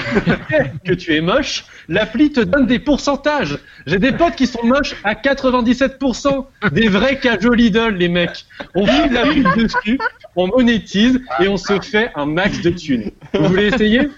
[0.84, 3.58] que tu es moche, l'appli te donne des pourcentages.
[3.88, 6.46] J'ai des potes qui sont moches à 97%.
[6.72, 8.46] Des vrais cajots Lidl, les mecs.
[8.76, 10.00] On file la pub dessus,
[10.36, 13.12] on monétise et on se fait un max de thunes.
[13.34, 14.10] Vous voulez essayer?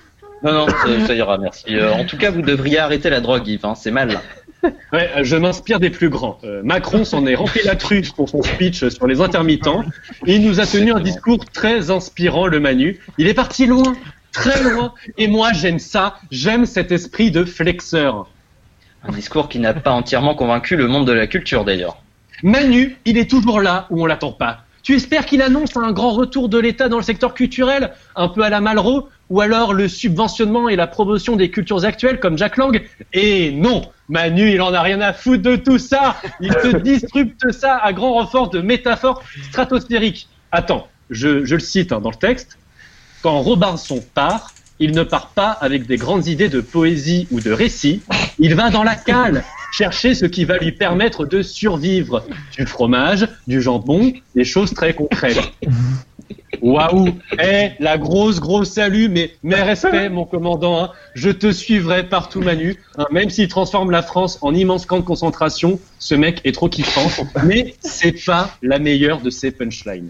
[0.43, 1.75] Non, non, ça, ça ira, merci.
[1.75, 4.19] Euh, en tout cas, vous devriez arrêter la drogue, Yves, hein, c'est mal.
[4.63, 6.39] Ouais, euh, je m'inspire des plus grands.
[6.43, 9.83] Euh, Macron s'en est rempli la truffe pour son speech sur les intermittents.
[10.25, 12.99] Et il nous a tenu un discours très inspirant, le Manu.
[13.17, 13.93] Il est parti loin,
[14.31, 14.93] très loin.
[15.17, 16.17] Et moi, j'aime ça.
[16.31, 18.29] J'aime cet esprit de flexeur.
[19.07, 22.01] Un discours qui n'a pas entièrement convaincu le monde de la culture, d'ailleurs.
[22.43, 24.63] Manu, il est toujours là où on l'attend pas.
[24.83, 28.41] Tu espères qu'il annonce un grand retour de l'État dans le secteur culturel, un peu
[28.41, 32.57] à la Malraux, ou alors le subventionnement et la promotion des cultures actuelles comme Jack
[32.57, 32.81] Lang
[33.13, 36.15] Et non, Manu, il en a rien à foutre de tout ça.
[36.39, 40.29] Il te disrupte ça à grand renfort de métaphores stratosphériques.
[40.51, 42.57] Attends, je, je le cite hein, dans le texte.
[43.21, 47.51] Quand Robinson part, il ne part pas avec des grandes idées de poésie ou de
[47.51, 48.01] récit.
[48.39, 52.23] Il va dans la cale chercher ce qui va lui permettre de survivre.
[52.57, 55.51] Du fromage, du jambon, des choses très concrètes.
[56.61, 57.09] Waouh
[57.41, 60.83] Eh, la grosse, grosse salut, mais mes respects, mon commandant.
[60.83, 60.91] hein.
[61.13, 62.77] Je te suivrai partout, Manu.
[62.97, 66.69] hein, même s'il transforme la France en immense camp de concentration, ce mec est trop
[66.69, 67.09] kiffant.
[67.45, 70.09] Mais c'est pas la meilleure de ses punchlines.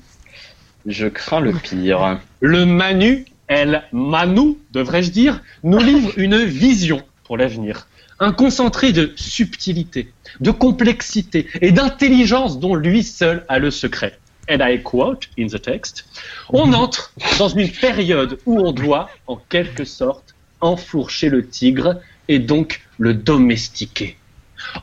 [0.86, 2.20] Je crains le pire.
[2.40, 7.88] Le Manu, El Manu, devrais-je dire, nous livre une vision pour l'avenir.
[8.20, 14.18] Un concentré de subtilité, de complexité et d'intelligence dont lui seul a le secret.
[14.50, 16.06] And I quote in the text,
[16.50, 22.40] on entre dans une période où on doit, en quelque sorte, enfourcher le tigre et
[22.40, 24.18] donc le domestiquer.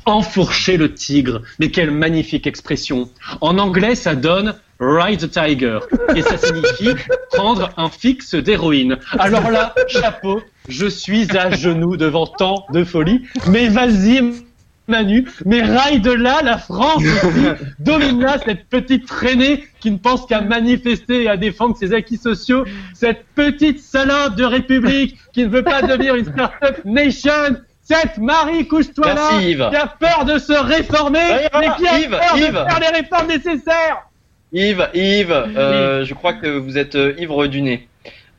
[0.05, 3.11] Enfourcher le tigre, mais quelle magnifique expression.
[3.40, 5.79] En anglais, ça donne ride the tiger,
[6.14, 6.94] et ça signifie
[7.33, 8.98] prendre un fixe d'héroïne.
[9.18, 14.20] Alors là, chapeau, je suis à genoux devant tant de folie, mais vas-y,
[14.87, 20.27] Manu, mais ride là la France aussi, domine là cette petite traînée qui ne pense
[20.27, 25.49] qu'à manifester et à défendre ses acquis sociaux, cette petite salope de république qui ne
[25.49, 27.33] veut pas devenir une start-up nation,
[27.83, 29.68] cette Marie couche-toi là, Yves.
[29.70, 32.47] qui a peur de se réformer, mais qui a Yves, peur Yves.
[32.47, 34.03] de faire les réformes nécessaires.
[34.53, 37.88] Yves, Yves, euh, je crois que vous êtes euh, ivre du nez.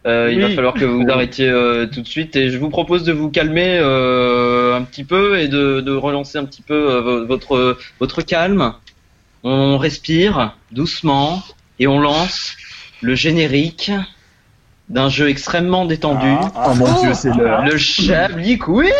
[0.05, 3.03] Euh, Il va falloir que vous arrêtiez euh, tout de suite et je vous propose
[3.03, 7.01] de vous calmer euh, un petit peu et de, de relancer un petit peu euh,
[7.01, 8.73] vo- votre votre calme.
[9.43, 11.41] On respire doucement
[11.79, 12.53] et on lance
[13.01, 13.91] le générique
[14.89, 16.27] d'un jeu extrêmement détendu.
[16.67, 17.63] Oh mon dieu, c'est l'heure.
[17.65, 18.91] Le Chablis Quiz.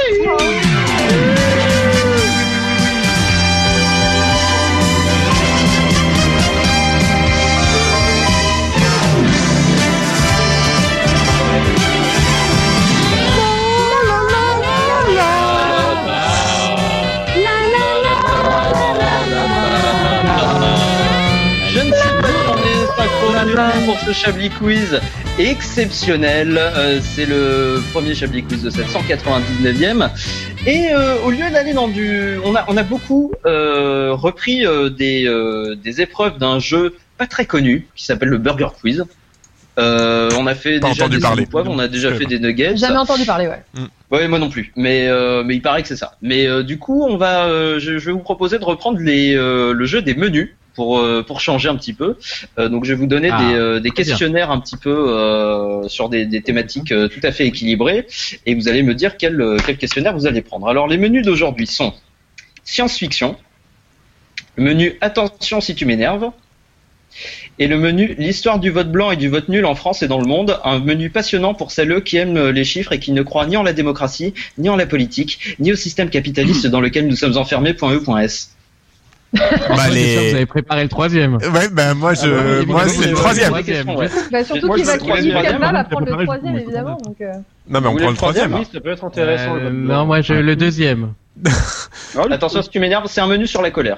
[23.56, 25.00] Synchronisé pour ce Chablis Quiz
[25.40, 26.58] exceptionnel.
[26.58, 30.10] Euh, c'est le premier Chablis Quiz de cette 199e.
[30.66, 32.38] Et euh, au lieu d'aller dans du...
[32.44, 37.28] On a, on a beaucoup euh, repris euh, des, euh, des épreuves d'un jeu pas
[37.28, 39.06] très connu qui s'appelle le Burger Quiz.
[39.78, 41.46] Euh, on a fait Pas déjà des parler.
[41.46, 42.78] poivre, on a déjà fait des nuggets.
[42.78, 43.62] Jamais entendu parler, ouais.
[44.10, 44.72] Ouais, moi non plus.
[44.78, 46.14] Mais euh, mais il paraît que c'est ça.
[46.22, 49.36] Mais euh, du coup, on va, euh, je, je vais vous proposer de reprendre les
[49.36, 52.18] euh, le jeu des menus pour euh, pour changer un petit peu.
[52.60, 54.12] Euh, donc je vais vous donner Ah, des euh, des très bien.
[54.12, 58.06] questionnaires un petit peu sur des, des thématiques tout à fait équilibrées
[58.46, 60.68] et vous allez me dire quel quel questionnaire vous allez prendre.
[60.68, 61.94] Alors les menus d'aujourd'hui sont
[62.64, 63.38] science-fiction,
[64.56, 66.32] le menu attention si tu m'énerves.
[67.60, 70.20] Et le menu L'histoire du vote blanc et du vote nul en France et dans
[70.20, 73.46] le monde, un menu passionnant pour celles qui aiment les chiffres et qui ne croient
[73.46, 77.16] ni en la démocratie, ni en la politique, ni au système capitaliste dans lequel nous
[77.16, 77.74] sommes enfermés.
[79.34, 79.42] Bah,
[79.86, 81.36] sûr les- que Vous avez préparé le troisième.
[81.36, 83.52] Ouais, bah moi, je, Ah bah, moi c'est le troisième.
[83.90, 84.10] ouais.
[84.32, 86.98] Bah, surtout qu'il va prendre le troisième, évidemment.
[87.04, 87.34] Donc, euh...
[87.68, 88.54] Non, mais on prend le troisième.
[88.54, 89.56] Oui, ça peut être intéressant.
[89.58, 91.14] Euh, non, moi, je, le deuxième.
[92.32, 93.98] Attention si tu m'énerves, c'est un menu sur la colère.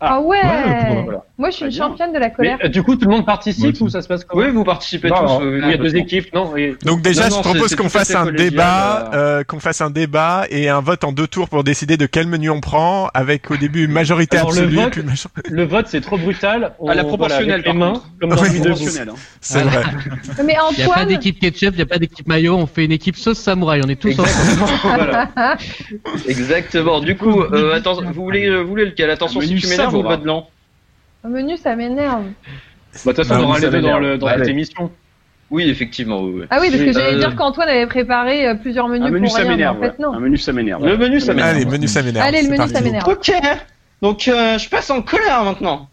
[0.00, 1.24] Ah, ouais, ouais, voilà.
[1.40, 1.86] Moi, je suis une bien.
[1.88, 2.58] championne de la colère.
[2.62, 5.08] euh, du coup, tout le monde participe ou ça se passe comment Oui, vous participez
[5.08, 5.22] Non, tous.
[5.26, 6.52] non, oui, Il y a deux équipes, non.
[6.84, 9.16] Donc déjà, Non, je non, propose qu'on fasse un débat, euh.
[9.40, 12.26] euh, qu'on fasse un débat et un vote en deux tours pour décider de quel
[12.26, 14.76] menu on prend, avec au début une majorité Alors, le absolue.
[14.76, 16.74] vote- puis major- Le vote, c'est trop brutal.
[16.78, 19.14] On, À la voilà, proportionnelle, par mains, comme dans Oui, hein.
[19.40, 19.82] C'est vrai.
[20.44, 22.66] Mais Il n'y a pas Antoine, d'équipe ketchup, il n'y a pas d'équipe maillot, on
[22.66, 25.18] fait une équipe sauce samouraï, on est tous ensemble.
[26.28, 26.84] Exactement.
[27.00, 27.00] voilà.
[27.06, 29.08] Du coup, attends, vous voulez, vous voulez lequel?
[29.08, 30.16] Attention si tu m'énerves ou savoura.
[30.16, 30.48] vote blanc.
[31.24, 32.24] Au menu, ça m'énerve.
[33.04, 34.90] Bah, de toute façon, on aura ça les deux dans, le, cette émission.
[35.50, 36.24] Oui, effectivement.
[36.50, 39.26] Ah oui, parce que j'allais euh, dire qu'Antoine avait préparé euh, plusieurs menus Un menu
[39.26, 39.80] pour ça rien, mais en m'énerve.
[39.80, 39.94] fait, ouais.
[39.98, 40.14] non.
[40.14, 40.86] Un menu ça m'énerve.
[40.86, 41.56] Le menu, ça m'énerve.
[41.56, 42.26] Allez, menu ça m'énerve.
[42.26, 43.08] Allez, le menu, ça m'énerve.
[43.08, 43.32] Ok.
[44.00, 45.88] Donc, euh, je passe en colère maintenant.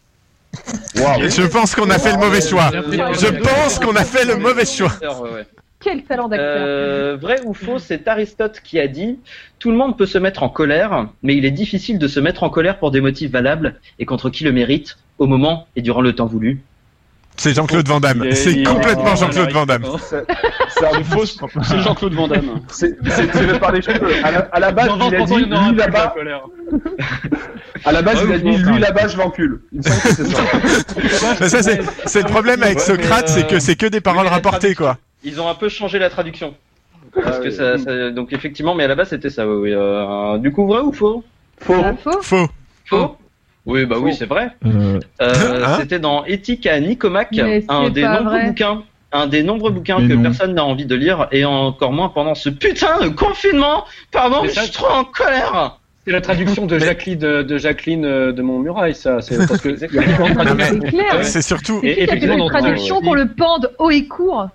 [0.95, 2.69] Je pense qu'on a fait le mauvais choix.
[2.71, 4.91] Je pense qu'on a fait le mauvais choix.
[5.79, 6.57] Quel talent d'acteur.
[6.57, 9.19] Euh, vrai ou faux, c'est Aristote qui a dit
[9.59, 12.41] Tout le monde peut se mettre en colère, mais il est difficile de se mettre
[12.43, 16.01] en colère pour des motifs valables et contre qui le mérite, au moment et durant
[16.01, 16.61] le temps voulu.
[17.39, 18.25] C'est Jean-Claude Van Damme.
[18.31, 19.85] C'est complètement Jean-Claude Van Damme.
[19.99, 21.37] C'est un Fausse.
[21.63, 22.61] C'est Jean-Claude Van Damme.
[22.69, 22.97] C'est
[23.31, 24.09] tiré par les cheveux.
[24.23, 26.15] À la, à la base, il a 20 ans, dit, lui là-bas,
[27.85, 29.61] à la base, Ouais, il a dit, lui là-bas, je l'encule.
[29.71, 31.71] Il me semble que c'est ça.
[32.07, 34.97] C'est le problème avec Ouais, Socrate, c'est que euh, c'est que des paroles rapportées, quoi.
[35.23, 36.55] Ils ont un peu changé la traduction.
[37.13, 39.43] Parce Ah que ça, ça- donc effectivement, mais à la base c'était ça.
[39.43, 41.23] Euh, du coup, vrai ou faux?
[41.61, 41.75] Faux.
[41.83, 42.47] Ah, faux
[42.85, 43.17] Faux?
[43.67, 44.49] Oui, bah oui, c'est vrai.
[44.65, 48.45] Euh, Euh, Hein C'était dans Éthique à Nicomaque, Mais un c'est des nombreux vrai.
[48.47, 50.23] bouquins, un des nombreux bouquins Mais que non.
[50.23, 53.83] personne n'a envie de lire, et encore moins pendant ce putain de confinement.
[54.11, 55.79] Pardon, Mais je suis trop en colère.
[56.05, 59.21] C'est la traduction de Jacqueline de, de Jacqueline euh, de Montmurail, ça.
[59.21, 59.75] C'est parce que.
[59.75, 61.23] C'est clair.
[61.23, 61.81] c'est surtout.
[61.83, 64.47] Effectivement, une traduction pour le pende haut et court?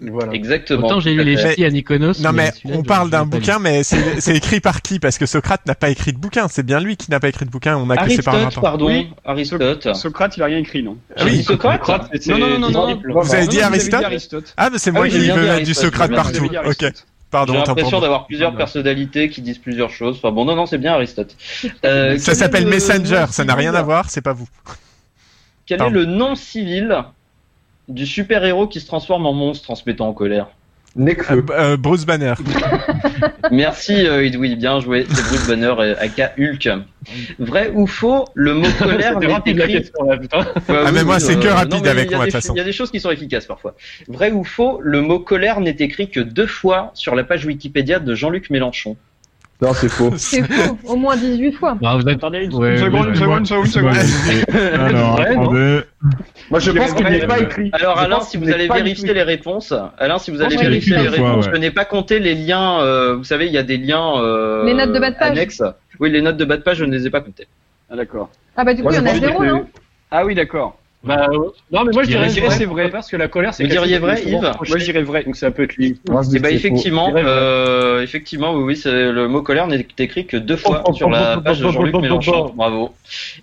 [0.00, 0.32] Voilà.
[0.32, 0.86] Exactement.
[0.86, 2.20] Autant j'ai lu les ch'tis à Mykonos.
[2.20, 4.98] Non mais on parle d'un bouquin, mais c'est écrit par qui?
[4.98, 6.48] Parce que Socrate n'a pas écrit de bouquin.
[6.48, 7.76] C'est bien lui qui n'a pas écrit de bouquin.
[7.76, 8.48] On a Aristote, paroles.
[8.60, 8.86] pardon.
[8.86, 9.08] Oui.
[9.24, 9.94] Aristote.
[9.94, 10.98] Socrate, il a rien écrit, non?
[11.16, 11.42] Ah oui.
[11.44, 11.88] Socrate
[12.26, 13.00] Non, non, non, non.
[13.22, 14.04] Vous avez dit non, Aristote?
[14.04, 14.54] Aristote.
[14.56, 16.48] Ah, mais c'est Ah moi oui, qui veux mettre du Socrate partout.
[16.66, 16.84] Ok.
[17.30, 20.16] Pardon, J'ai l'impression d'avoir plusieurs personnalités qui disent plusieurs choses.
[20.18, 21.34] Enfin bon, non, non, c'est bien Aristote.
[21.84, 23.26] Euh, Ça s'appelle le Messenger.
[23.30, 24.08] Ça n'a rien à voir.
[24.10, 24.48] C'est pas vous.
[25.66, 25.94] Quel Pardon.
[25.94, 26.96] est le nom civil
[27.88, 30.48] du super-héros qui se transforme en monstre en se mettant en colère
[30.96, 32.34] Euh, euh, Bruce Banner.
[33.50, 35.06] Merci euh, Edoui, bien joué.
[35.10, 36.68] C'est Bruce Banner, euh, aka Hulk.
[37.38, 40.18] Vrai ou faux, le mot colère n'est écrit question là,
[40.68, 42.54] Ah, mais moi, c'est que non, rapide mais avec moi, de toute façon.
[42.54, 43.74] Il y a des choses qui sont efficaces parfois.
[44.08, 47.98] Vrai ou faux, le mot colère n'est écrit que deux fois sur la page Wikipédia
[47.98, 48.96] de Jean-Luc Mélenchon.
[49.62, 50.10] Non, c'est faux.
[50.16, 51.78] C'est faux, au moins 18 fois.
[51.80, 52.16] Bah, vous êtes...
[52.16, 53.94] Attendez, une Ouais, seconde, une seconde, une seconde, une seconde.
[54.74, 55.42] Alors, Ouais, non.
[55.42, 55.80] attendez.
[56.50, 57.70] Moi, je pense qu'il n'est pas écrit.
[57.72, 59.14] Alors Alain, si vous allez vérifier écrit.
[59.14, 61.52] les réponses, Alain, si vous allez vérifier les fois, réponses, ouais.
[61.54, 62.80] je n'ai pas compté les liens.
[62.80, 64.18] euh, vous savez, il y a des liens.
[64.20, 65.30] euh, Les notes de bas de page.
[65.30, 65.62] Annexes.
[66.00, 67.46] Oui, les notes de bas de page, je ne les ai pas comptées.
[67.90, 68.30] Ah, d'accord.
[68.56, 69.66] Ah bah du coup, il y en a zéro, non?
[70.10, 70.78] Ah oui, d'accord.
[71.04, 72.90] Bah, euh, non, mais moi je Je dirais, vrai, c'est vrai.
[72.90, 74.40] Parce que la colère, c'est Vous diriez vrai, Yves.
[74.40, 75.24] Moi, je dirais vrai.
[75.24, 76.00] Donc ça peut être lui.
[76.08, 76.74] Moi, Et bah que c'est faux.
[76.74, 80.90] effectivement, euh, effectivement, oui, oui, c'est le mot colère n'est écrit que deux fois Oh,
[80.90, 82.46] oh, sur oh, la oh, page de Jean-Luc Mélenchon.
[82.48, 82.52] oh.
[82.54, 82.94] Bravo.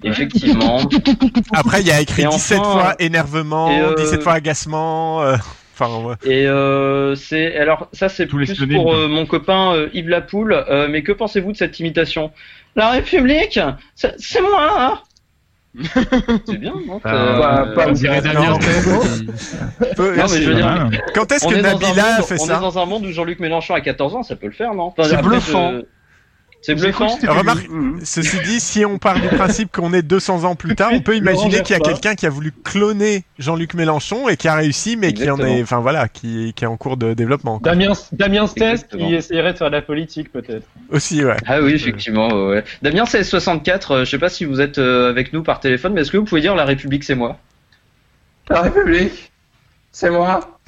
[0.04, 0.80] Effectivement.
[1.54, 5.22] Après, il y a écrit Et 17 enfin, fois énervement, et, euh, 17 fois agacement.
[5.24, 5.36] euh,
[5.74, 6.16] Enfin, ouais.
[6.24, 10.54] Et euh, c'est alors ça c'est plus pour euh, mon copain euh, Yves Lapoule.
[10.70, 12.32] euh, mais que pensez-vous de cette imitation?
[12.76, 13.60] La République,
[13.96, 14.70] c'est c'est moi.
[14.78, 15.00] Hein
[16.46, 18.22] c'est bien, non Ah, Euh, Pas, pas On dirait.
[18.22, 18.58] Damien.
[21.16, 22.86] Quand est-ce on que est, dans un Nabila a fait on ça est dans un
[22.86, 24.94] monde où Jean-Luc Mélenchon a 14 ans, ça peut le faire, non?
[24.98, 25.72] Enfin, C'est bluffant.
[25.72, 25.86] je-
[26.62, 27.18] C'est bluffant.
[27.28, 27.68] Remarque,
[28.04, 31.16] ceci dit, si on part du principe qu'on est 200 ans plus tard, on peut
[31.16, 34.96] imaginer qu'il y a quelqu'un qui a voulu cloner Jean-Luc Mélenchon et qui a réussi,
[34.96, 37.60] mais qui en est, enfin voilà, qui, qui est en cours de développement.
[37.60, 37.72] quoi.
[37.72, 40.68] Damien, Damien qui essayerait de faire de la politique peut-être.
[40.92, 41.38] Aussi, ouais.
[41.48, 42.28] Ah oui, effectivement.
[42.30, 42.64] ouais, ouais.
[42.82, 43.92] Damien, c'est 64.
[43.92, 46.18] euh, je sais pas si vous êtes euh, avec nous par téléphone, mais est-ce que
[46.18, 47.38] vous pouvez dire la République, c'est moi?
[48.50, 49.32] La République.
[49.92, 50.60] C'est moi.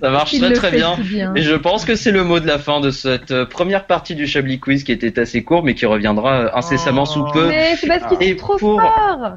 [0.00, 0.96] Ça marche Il très très bien.
[1.34, 4.14] Et je pense que c'est le mot de la fin de cette euh, première partie
[4.14, 7.48] du Chablis Quiz qui était assez court mais qui reviendra euh, incessamment sous peu.
[7.48, 9.32] Mais c'est parce qu'ils Et sont trop pour- forts.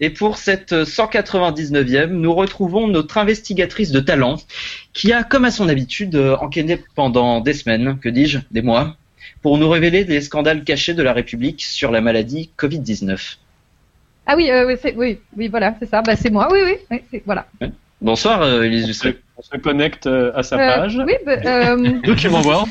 [0.00, 4.36] Et pour cette euh, 199e, nous retrouvons notre investigatrice de talent
[4.92, 8.96] qui a, comme à son habitude, euh, enquêté pendant des semaines, que dis-je, des mois,
[9.40, 13.36] pour nous révéler des scandales cachés de la République sur la maladie Covid-19.
[14.26, 16.02] Ah oui, euh, oui, oui, oui, voilà, c'est ça.
[16.02, 16.58] Bah, c'est moi, oui,
[16.90, 17.46] oui, oui, voilà.
[18.00, 19.18] Bonsoir, euh, Élise Lustré.
[19.36, 20.96] On se connecte euh, à sa Euh, page.
[21.06, 22.68] oui, bah, euh, Document Word.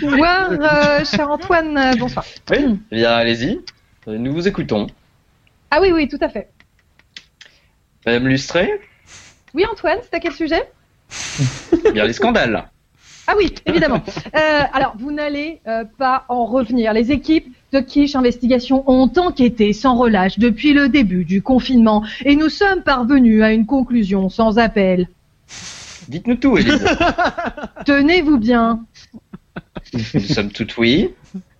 [0.00, 2.24] bonsoir, euh, cher Antoine, euh, bonsoir.
[2.50, 3.58] Oui, eh bien, allez-y,
[4.08, 4.86] Euh, nous vous écoutons.
[5.70, 6.48] Ah oui, oui, tout à fait.
[8.06, 8.70] Madame Lustré,
[9.54, 10.62] Oui, Antoine, c'est à quel sujet?
[11.84, 12.68] Eh bien les scandales.
[13.26, 14.02] Ah oui, évidemment.
[14.36, 16.92] Euh, alors, vous n'allez euh, pas en revenir.
[16.92, 22.36] Les équipes de Quiche Investigation ont enquêté sans relâche depuis le début du confinement et
[22.36, 25.08] nous sommes parvenus à une conclusion sans appel.
[26.08, 26.84] Dites-nous tout, Élise.
[27.86, 28.84] Tenez-vous bien.
[29.94, 31.10] nous sommes toutes oui.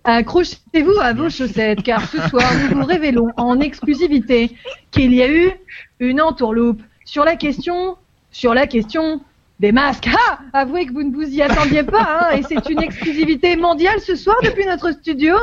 [0.03, 4.51] Accrochez-vous à vos chaussettes car ce soir nous vous révélons en exclusivité
[4.91, 5.51] qu'il y a eu
[5.99, 7.97] une entourloupe sur la question,
[8.31, 9.21] sur la question
[9.59, 10.09] des masques.
[10.11, 13.99] Ah, avouez que vous ne vous y attendiez pas hein, et c'est une exclusivité mondiale
[13.99, 15.35] ce soir depuis notre studio.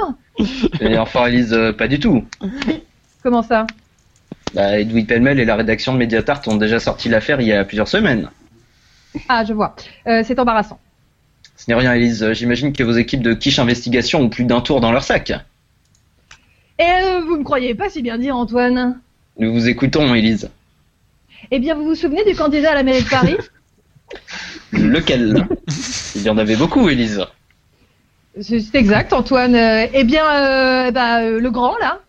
[0.81, 2.25] Et enfin, Élise, euh, pas du tout.
[3.23, 3.67] Comment ça?
[4.55, 7.65] Bah, Edoui Pellemel et la rédaction de Mediatart ont déjà sorti l'affaire il y a
[7.65, 8.31] plusieurs semaines.
[9.29, 9.75] Ah, je vois.
[10.07, 10.79] Euh, c'est embarrassant.
[11.57, 12.23] Ce n'est rien, Élise.
[12.23, 15.31] Euh, J'imagine que vos équipes de quiche investigation ont plus d'un tour dans leur sac.
[16.79, 19.01] Et euh, vous ne croyez pas si bien dire, Antoine?
[19.39, 20.51] Nous vous écoutons, Élise.
[21.51, 23.37] Eh bien, vous vous souvenez du candidat à la mairie de Paris?
[24.73, 25.47] Lequel?
[26.15, 27.25] Il y en avait beaucoup, Élise.
[28.41, 29.55] C'est exact, Antoine.
[29.55, 32.01] Eh bien, euh, bah, euh, le grand, là.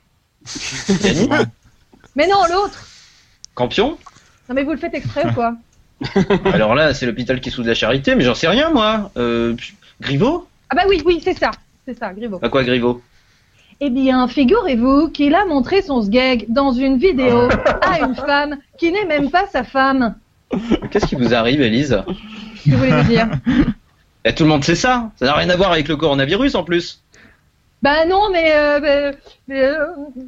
[2.15, 2.88] Mais non, l'autre.
[3.53, 3.97] Campion?
[4.49, 5.55] Non, mais vous le faites exprès ou quoi?
[6.53, 9.12] Alors là, c'est l'hôpital qui soude la charité, mais j'en sais rien, moi.
[9.17, 9.55] Euh,
[10.01, 10.47] Griveaux?
[10.69, 11.51] Ah bah oui, oui, c'est ça.
[11.86, 12.39] C'est ça, Griveaux.
[12.41, 13.01] À quoi Griveaux?
[13.81, 17.49] Eh bien, figurez-vous qu'il a montré son sgeg dans une vidéo
[17.81, 20.15] à une femme qui n'est même pas sa femme.
[20.91, 22.03] Qu'est-ce qui vous arrive, Élise
[22.65, 23.27] Que voulez-vous dire
[24.23, 25.12] Eh, Tout le monde sait ça.
[25.17, 27.01] Ça n'a rien à voir avec le coronavirus, en plus.
[27.81, 28.53] Bah non, mais...
[28.55, 29.12] euh, mais-
[29.47, 29.86] mais, euh,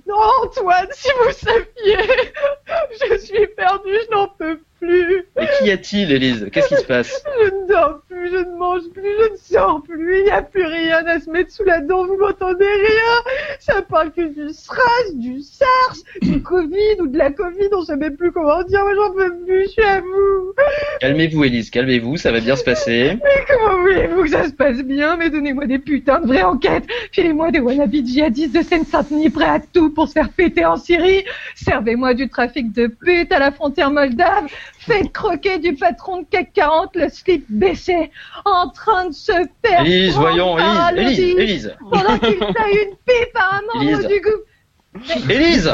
[0.07, 1.97] non, Antoine, si vous saviez
[3.11, 5.25] Je suis perdue, je n'en peux plus.
[5.37, 6.47] Mais qu'y a-t-il, Élise?
[6.51, 7.23] Qu'est-ce qui se passe?
[7.41, 10.41] Je ne dors plus, je ne mange plus, je ne sors plus, il n'y a
[10.41, 13.33] plus rien à se mettre sous la dent, vous m'entendez rien?
[13.59, 17.85] Ça parle que du SRAS, du SARS, du Covid ou de la Covid, on ne
[17.85, 20.53] sait même plus comment dire, moi j'en peux plus, je suis à vous.
[20.99, 23.17] Calmez-vous, Élise, calmez-vous, ça va bien se passer.
[23.23, 25.17] Mais comment voulez-vous que ça se passe bien?
[25.17, 26.85] Mais donnez-moi des putains de vraies enquêtes.
[27.11, 31.23] Filez-moi des wannabes djihadistes de Seine-Saint-Denis prêts à tout pour se faire péter en Syrie.
[31.55, 34.45] Servez-moi du trafic de putes à la frontière moldave
[34.87, 38.09] Faites croquer du patron de CAC 40 le slip baissé
[38.45, 40.57] en train de se perdre Élise, voyons,
[40.95, 41.75] Élise, Élise, Élise.
[41.91, 45.73] Pendant qu'il taille une pipe à un membre du gouvernement Élise.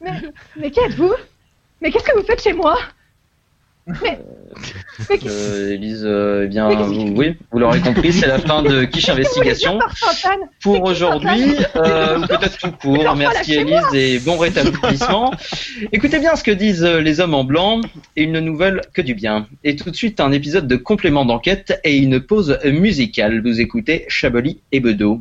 [0.00, 0.10] Mais,
[0.56, 1.14] mais qui êtes-vous
[1.80, 2.76] Mais qu'est-ce que vous faites chez moi?
[2.76, 2.92] Mais, mais
[3.86, 9.08] Euh, Élise, euh, eh bien, vous, oui, vous l'aurez compris, c'est la fin de Quiche
[9.08, 9.78] Investigation.
[10.62, 13.16] Pour aujourd'hui, euh, ou peut-être tout court.
[13.16, 13.54] Merci.
[13.54, 15.32] Élise et bon rétablissement.
[15.92, 17.80] Écoutez bien ce que disent euh, les hommes en blanc,
[18.16, 19.48] et ils ne nous veulent que du bien.
[19.64, 23.42] Et tout de suite, un épisode de complément d'enquête et une pause musicale.
[23.42, 25.20] Vous écoutez Chablis et Bedeau.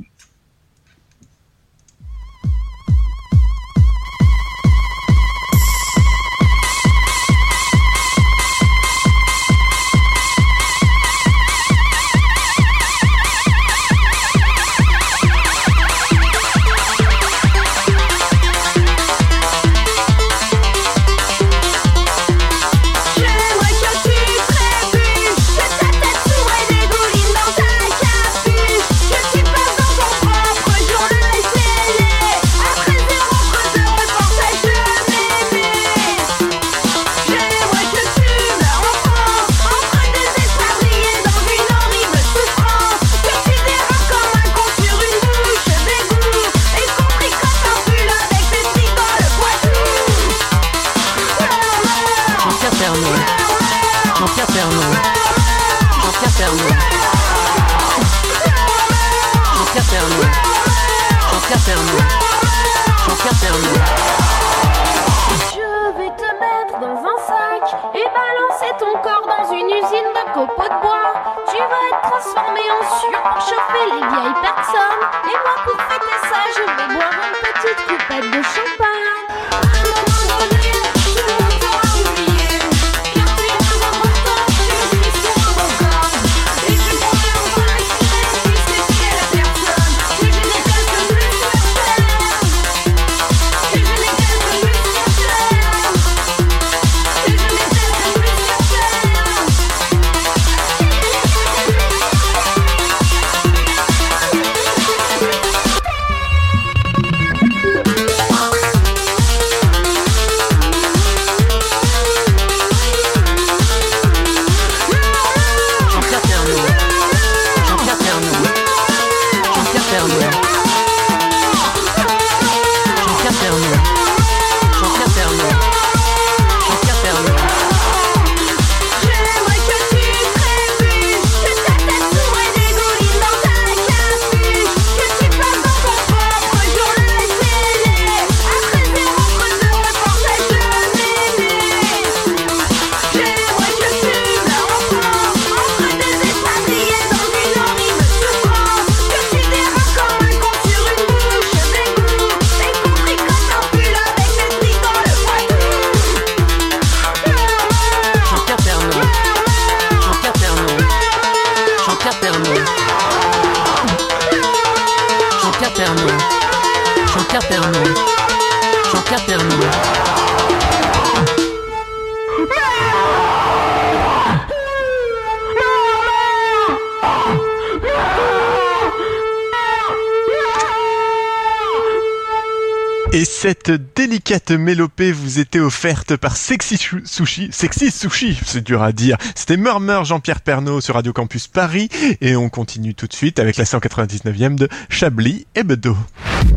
[184.33, 187.49] Délicate mélopée vous était offerte par Sexy Sushi.
[187.51, 189.15] Sexy Sushi, c'est dur à dire.
[189.35, 191.87] C'était Murmure Jean-Pierre Pernaud sur Radio Campus Paris.
[192.19, 195.95] Et on continue tout de suite avec la 199e de Chablis et Bedeau.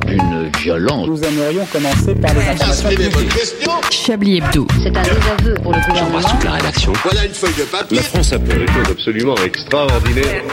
[0.09, 1.07] Une violence.
[1.07, 2.89] Nous aimerions commencer par les informations
[3.91, 4.67] Chablis Hebdo.
[4.83, 6.21] C'est un désaveu pour le gouvernement.
[6.21, 6.93] toute la rédaction.
[7.03, 7.97] Voilà une feuille de papier.
[7.99, 10.45] La France a fait des choses absolument extraordinaires.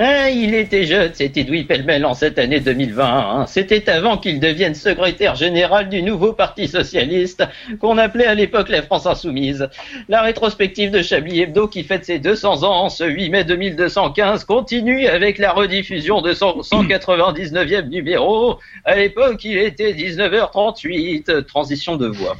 [0.00, 3.04] Ah, il était jeune, cet Edoui Pellemel en cette année 2020.
[3.04, 3.46] hein.
[3.46, 7.42] C'était avant qu'il devienne secrétaire général du nouveau Parti Socialiste,
[7.80, 9.68] qu'on appelait à l'époque la France Insoumise.
[10.08, 15.06] La rétrospective de Chablis Hebdo, qui fête ses 200 ans ce 8 mai 2215, continue
[15.08, 18.60] avec la rediffusion de son 199e numéro.
[18.84, 22.36] À l'époque, il était 19h38, transition de voix.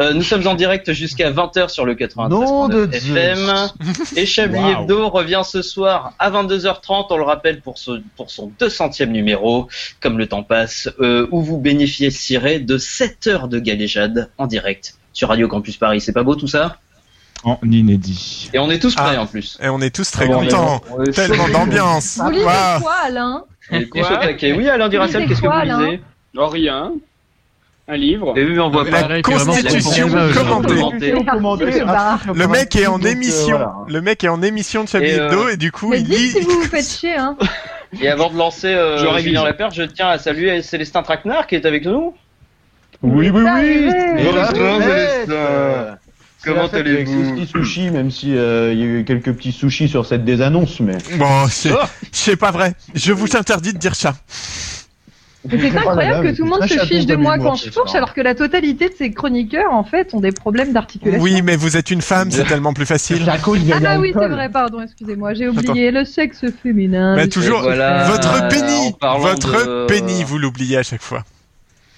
[0.00, 3.68] Euh, nous sommes en direct jusqu'à 20h sur le 93.9 FM.
[4.16, 4.82] Et Chablis Wow.
[4.82, 9.68] Hebdo revient ce soir à 22h30, on le rappelle, pour, ce, pour son 200e numéro,
[10.00, 14.94] comme le temps passe, euh, où vous bénéficierez de 7 heures de galéjade en direct
[15.12, 16.00] sur Radio Campus Paris.
[16.00, 16.78] C'est pas beau tout ça?
[17.42, 18.50] En inédit.
[18.52, 19.22] Et on est tous prêts Ah.
[19.22, 19.58] en plus.
[19.62, 20.82] Et on est tous très Ah bon, contents.
[21.06, 22.18] est Tellement d'ambiance.
[22.18, 23.44] Vous lisez quoi, Alain?
[24.20, 24.52] Taquet.
[24.52, 26.00] Oui, Alain Duracell, lisez qu'est-ce que quoi, vous lisez?
[26.36, 26.92] Oh, rien.
[27.92, 28.34] Un livre.
[28.38, 29.22] Et oui, on voit La pas.
[29.22, 31.12] Constitution La commentée.
[31.28, 31.82] commentée.
[32.34, 33.48] Le mec est en émission.
[33.56, 33.74] voilà.
[33.88, 36.04] Le mec est en émission de Chablis Et, euh, Hebdo et du coup Mais il
[36.04, 36.28] dites lit.
[36.30, 37.36] si vous vous faites chier, hein.
[38.00, 39.18] Et avant de lancer euh.
[39.18, 42.14] Julien Laperche, je tiens à saluer Célestin Traquenard qui est avec nous.
[43.02, 43.48] Oui, oui, oui.
[43.48, 43.90] Arrivé.
[44.24, 45.98] Bonjour, Célestin.
[46.44, 50.06] Comment allez-vous Avec sushi, même si euh, il y a eu quelques petits sushis sur
[50.06, 50.96] cette désannonce, mais.
[51.18, 51.72] Bon, c'est
[52.12, 52.74] c'est pas vrai.
[52.94, 54.14] Je vous interdis de dire ça.
[55.48, 57.70] Mais c'est incroyable là là, que tout le monde se fiche de moi quand je
[57.70, 61.22] fourche, alors que la totalité de ces chroniqueurs, en fait, ont des problèmes d'articulation.
[61.22, 63.24] Oui, mais vous êtes une femme, c'est tellement plus facile.
[63.28, 67.16] Ah bah oui, c'est vrai, pardon, excusez-moi, j'ai oublié le sexe féminin.
[67.16, 68.48] Mais les toujours, voilà, votre
[68.98, 71.24] parlant votre de- penny, vous l'oubliez à chaque fois.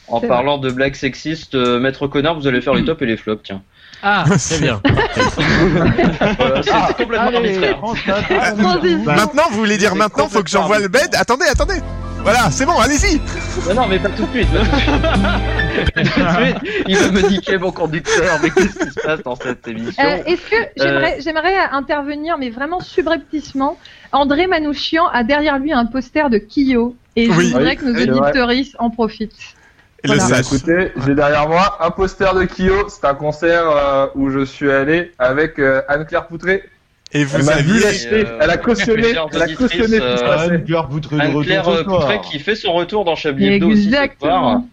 [0.08, 3.16] En parlant de blagues sexistes, euh, Maître Connard, vous allez faire les tops et les
[3.16, 3.62] flops, tiens.
[4.02, 4.80] Ah, très bien.
[6.36, 7.78] Voilà, c'est c'est complètement arbitraire.
[8.58, 9.04] Transition.
[9.04, 11.80] Maintenant, vous voulez dire C'est maintenant, faut que j'envoie le bed Attendez, attendez.
[12.22, 13.20] Voilà, c'est bon, allez-y.
[13.68, 14.48] Non, non, mais pas tout de suite.
[14.48, 18.38] Tout de il va me niquer mon conducteur.
[18.42, 22.50] Mais qu'est-ce qui se passe dans cette émission Euh, Est-ce que j'aimerais j'aimerais intervenir, mais
[22.50, 23.76] vraiment subrepticement
[24.12, 26.94] André Manouchian a derrière lui un poster de Kyo.
[27.16, 29.54] Et je voudrais Oui, que nos c'est auditeuristes en profitent.
[30.04, 30.22] Le Voilà.
[30.42, 30.46] sage.
[30.46, 32.88] Écoutez, j'ai derrière moi un poster de Kyo.
[32.88, 36.64] C'est un concert euh, où je suis allé avec euh, Anne-Claire Poutré.
[37.14, 37.80] Et Elle vous vu aviez.
[37.80, 38.24] l'acheter.
[38.26, 39.08] euh, Elle a cautionné.
[39.32, 40.38] Elle a cautionné tout ce euh.
[40.38, 41.98] Anne-Claire Poutré de Anne-Claire retour euh.
[41.98, 44.02] Poutré qui fait son retour dans Chablis Hebdo aussi ce soir.
[44.02, 44.68] Exactement.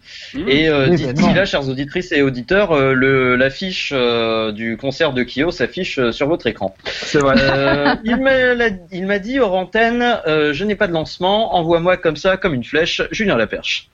[0.48, 5.22] Et euh, d'ici là, chers auditrices et auditeurs, euh, le l'affiche euh, du concert de
[5.22, 6.74] Kyo s'affiche euh, sur votre écran.
[6.86, 7.34] C'est vrai.
[7.38, 11.54] Euh, il m'a l'a- il m'a dit hors antenne, euh, je n'ai pas de lancement,
[11.56, 13.88] envoie-moi comme ça, comme une flèche, Julien Laperche.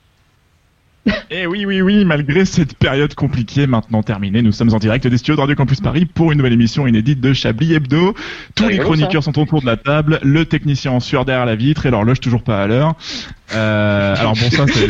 [1.31, 5.19] Et oui, oui, oui, malgré cette période compliquée maintenant terminée, nous sommes en direct des
[5.19, 8.15] studios de Radio Campus Paris pour une nouvelle émission inédite de Chablis Hebdo.
[8.55, 11.87] Tous les chroniqueurs sont autour de la table, le technicien en sueur derrière la vitre
[11.87, 12.95] et l'horloge toujours pas à l'heure.
[13.55, 14.89] Euh, alors bon, ça, c'est-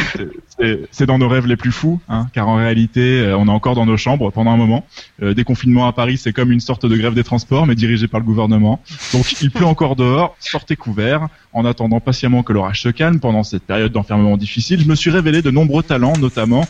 [0.90, 3.74] c'est- dans nos rêves les plus fous, hein, car en réalité, euh, on est encore
[3.74, 4.86] dans nos chambres pendant un moment.
[5.22, 8.20] Euh, déconfinement à Paris, c'est comme une sorte de grève des transports, mais dirigée par
[8.20, 8.80] le gouvernement.
[9.12, 11.28] Donc il pleut encore dehors, sortez couverts.
[11.52, 15.10] En attendant patiemment que l'orage se calme pendant cette période d'enfermement difficile, je me suis
[15.10, 16.66] révélé de nombreux talents, notamment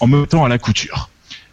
[0.00, 1.10] en me mettant à la couture.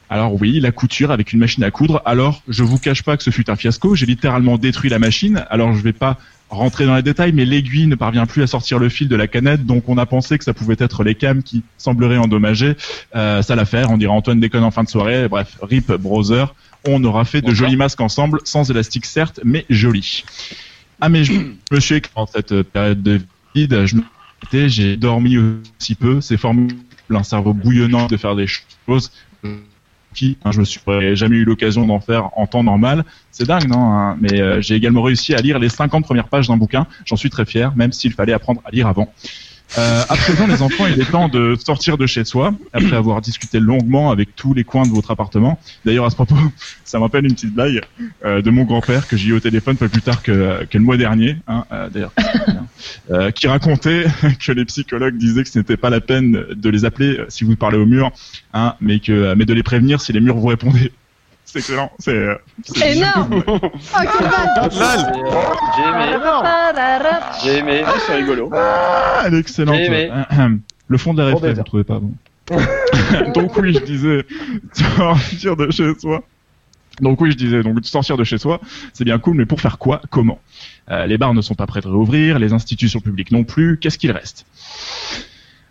[0.09, 2.01] Alors oui, la couture avec une machine à coudre.
[2.05, 3.93] Alors, je vous cache pas que ce fut un fiasco.
[3.93, 5.45] J'ai littéralement détruit la machine.
[5.49, 6.17] Alors, je vais pas
[6.49, 9.27] rentrer dans les détails, mais l'aiguille ne parvient plus à sortir le fil de la
[9.27, 12.75] canette, donc on a pensé que ça pouvait être les cams qui sembleraient endommagés.
[13.15, 15.27] Euh, ça l'affaire, on dirait Antoine déconne en fin de soirée.
[15.27, 16.45] Bref, RIP browser.
[16.87, 20.23] On aura fait de jolis masques ensemble, sans élastique certes, mais jolis.
[21.01, 21.33] Ah mais je
[21.71, 23.21] me suis écrit en cette période de
[23.53, 24.03] vide, je me
[24.51, 26.79] j'ai dormi aussi peu, c'est formidable,
[27.09, 29.11] un cerveau bouillonnant de faire des choses
[30.17, 30.81] qui, hein, je me suis
[31.13, 33.05] jamais eu l'occasion d'en faire en temps normal.
[33.31, 36.47] C'est dingue, non hein Mais euh, j'ai également réussi à lire les 50 premières pages
[36.47, 36.87] d'un bouquin.
[37.05, 39.13] J'en suis très fier, même s'il fallait apprendre à lire avant.
[39.77, 43.21] Euh, à présent, les enfants, il est temps de sortir de chez soi, après avoir
[43.21, 45.59] discuté longuement avec tous les coins de votre appartement.
[45.85, 46.35] D'ailleurs, à ce propos,
[46.85, 47.81] ça m'appelle une petite blague
[48.25, 50.83] euh, de mon grand-père que j'ai eu au téléphone pas plus tard que, que le
[50.83, 51.37] mois dernier.
[51.47, 52.13] Hein, euh, D'ailleurs,
[53.11, 54.05] euh, qui racontait
[54.45, 57.55] que les psychologues disaient que ce n'était pas la peine de les appeler si vous
[57.55, 58.11] parlez au mur,
[58.53, 60.91] hein, mais que mais de les prévenir si les murs vous répondaient.
[61.47, 61.91] C'est excellent.
[61.97, 62.11] C'est.
[62.11, 62.35] euh,
[62.65, 63.57] c'est- Énorme Oh,
[65.75, 66.13] J'ai aimé.
[67.43, 67.83] J'ai aimé.
[68.05, 68.49] C'est rigolo.
[68.53, 69.75] Ah, elle est excellente.
[69.75, 70.11] J'ai aimé.
[70.89, 71.55] Le fond de la délire.
[71.55, 72.11] vous trouvez pas bon
[73.33, 74.25] Donc oui, je disais
[74.73, 76.21] sortir de chez soi.
[77.01, 78.59] Donc oui, je disais donc sortir de chez soi,
[78.93, 80.39] c'est bien cool, mais pour faire quoi Comment?
[80.89, 83.77] Euh, Les bars ne sont pas prêts de réouvrir, les institutions publiques non plus.
[83.79, 84.45] Qu'est-ce qu'il reste?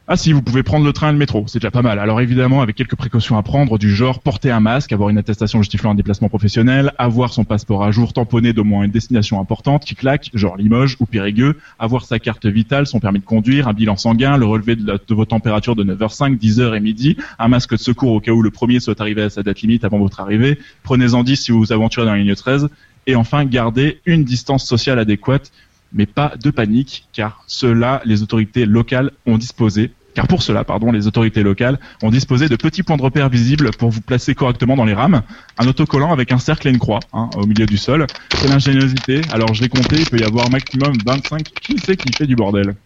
[0.09, 1.98] Ah si, vous pouvez prendre le train et le métro, c'est déjà pas mal.
[1.98, 5.61] Alors évidemment, avec quelques précautions à prendre, du genre porter un masque, avoir une attestation
[5.61, 9.84] justifiant un déplacement professionnel, avoir son passeport à jour tamponné d'au moins une destination importante
[9.84, 13.72] qui claque, genre Limoges ou Périgueux, avoir sa carte vitale, son permis de conduire, un
[13.72, 17.78] bilan sanguin, le relevé de, vos températures de 9h05, 10h et midi, un masque de
[17.78, 20.61] secours au cas où le premier soit arrivé à sa date limite avant votre arrivée,
[20.84, 22.68] prenez-en 10 si vous vous aventurez dans la ligne 13,
[23.09, 25.50] et enfin gardez une distance sociale adéquate
[25.92, 30.91] mais pas de panique, car cela, les autorités locales ont disposé, car pour cela, pardon,
[30.93, 34.75] les autorités locales ont disposé de petits points de repère visibles pour vous placer correctement
[34.75, 35.21] dans les rames,
[35.59, 38.07] un autocollant avec un cercle et une croix hein, au milieu du sol.
[38.35, 39.21] C'est l'ingéniosité.
[39.31, 41.43] Alors je l'ai compté, il peut y avoir maximum 25.
[41.61, 42.77] Qui c'est qui fait du bordel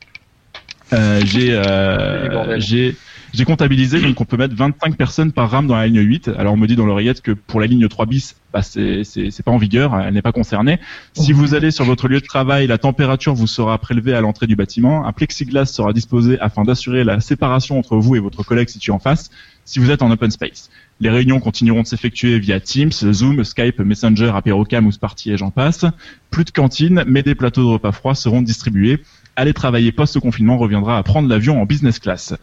[0.92, 2.96] euh, J'ai euh, j'ai
[3.32, 6.30] j'ai comptabilisé, donc on peut mettre 25 personnes par rame dans la ligne 8.
[6.36, 9.30] Alors on me dit dans l'oreillette que pour la ligne 3 bis, bah c'est c'est
[9.30, 10.80] c'est pas en vigueur, elle n'est pas concernée.
[11.14, 14.46] Si vous allez sur votre lieu de travail, la température vous sera prélevée à l'entrée
[14.46, 15.06] du bâtiment.
[15.06, 18.98] Un plexiglas sera disposé afin d'assurer la séparation entre vous et votre collègue situé en
[18.98, 19.30] face.
[19.70, 20.68] Si vous êtes en open space,
[20.98, 25.52] les réunions continueront de s'effectuer via Teams, Zoom, Skype, Messenger, Apérocam ou Sparty et j'en
[25.52, 25.84] passe.
[26.32, 28.98] Plus de cantine, mais des plateaux de repas froids seront distribués.
[29.36, 32.34] Aller travailler post-confinement reviendra à prendre l'avion en business class.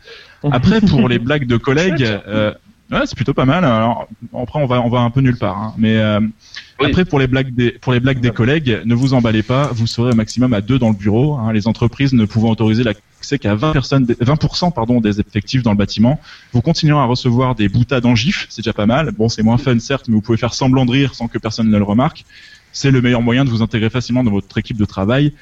[0.53, 2.53] Après, pour les blagues de collègues, euh,
[2.93, 3.65] ouais, c'est plutôt pas mal.
[3.65, 5.57] Alors, après, on va, on va un peu nulle part.
[5.57, 5.73] hein.
[5.77, 6.21] Mais euh,
[6.81, 9.67] après, pour les blagues des, pour les blagues des collègues, ne vous emballez pas.
[9.73, 11.35] Vous serez au maximum à deux dans le bureau.
[11.35, 11.51] hein.
[11.51, 12.85] les entreprises ne pouvant autoriser
[13.17, 16.19] l'accès qu'à 20 personnes, 20% pardon, des effectifs dans le bâtiment.
[16.53, 18.45] Vous continuerez à recevoir des boutades en gif.
[18.49, 19.11] C'est déjà pas mal.
[19.11, 21.69] Bon, c'est moins fun certes, mais vous pouvez faire semblant de rire sans que personne
[21.69, 22.25] ne le remarque.
[22.71, 25.33] C'est le meilleur moyen de vous intégrer facilement dans votre équipe de travail.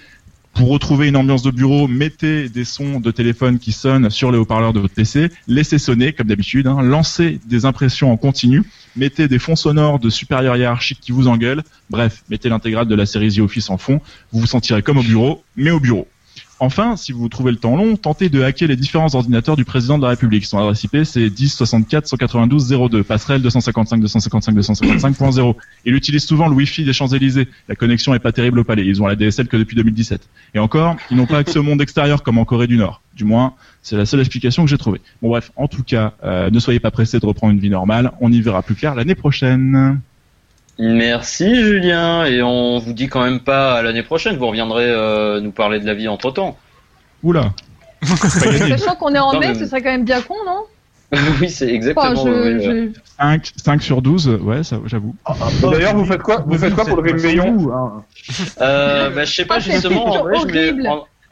[0.53, 4.37] Pour retrouver une ambiance de bureau, mettez des sons de téléphone qui sonnent sur les
[4.37, 8.63] haut-parleurs de votre PC, laissez sonner comme d'habitude, hein, lancez des impressions en continu,
[8.95, 13.05] mettez des fonds sonores de supérieurs hiérarchiques qui vous engueulent, bref, mettez l'intégrale de la
[13.05, 13.99] série The Office en fond,
[14.31, 16.07] vous vous sentirez comme au bureau, mais au bureau.
[16.59, 19.97] Enfin, si vous trouvez le temps long, tentez de hacker les différents ordinateurs du président
[19.97, 20.45] de la République.
[20.45, 25.55] Son adresse IP, c'est 10 64 192 02, passerelle 255 255 255.0.
[25.83, 27.49] Il utilise souvent le Wi-Fi des Champs-Élysées.
[27.67, 28.85] La connexion est pas terrible au palais.
[28.85, 30.29] Ils ont la DSL que depuis 2017.
[30.53, 33.01] Et encore, ils n'ont pas accès au monde extérieur comme en Corée du Nord.
[33.15, 35.01] Du moins, c'est la seule explication que j'ai trouvée.
[35.21, 38.13] Bon bref, en tout cas, euh, ne soyez pas pressés de reprendre une vie normale.
[38.21, 39.99] On y verra plus clair l'année prochaine.
[40.77, 45.39] Merci Julien, et on vous dit quand même pas à l'année prochaine, vous reviendrez euh,
[45.39, 46.57] nous parler de la vie entre temps.
[47.23, 47.53] Oula.
[48.03, 50.63] Sachant qu'on est en Non, mai, mais- ce serait quand même bien con, non?
[51.39, 52.11] Oui, c'est exactement.
[52.11, 52.91] Enfin, je- oui, je- ouais.
[53.19, 55.15] 5, 5 sur 12, ouais, ça, j'avoue.
[55.61, 57.71] D'ailleurs, vous faites quoi Vous faites quoi pour le réveillon
[58.59, 60.73] Euh, bah, je sais pas Ah, justement, André je, voulais,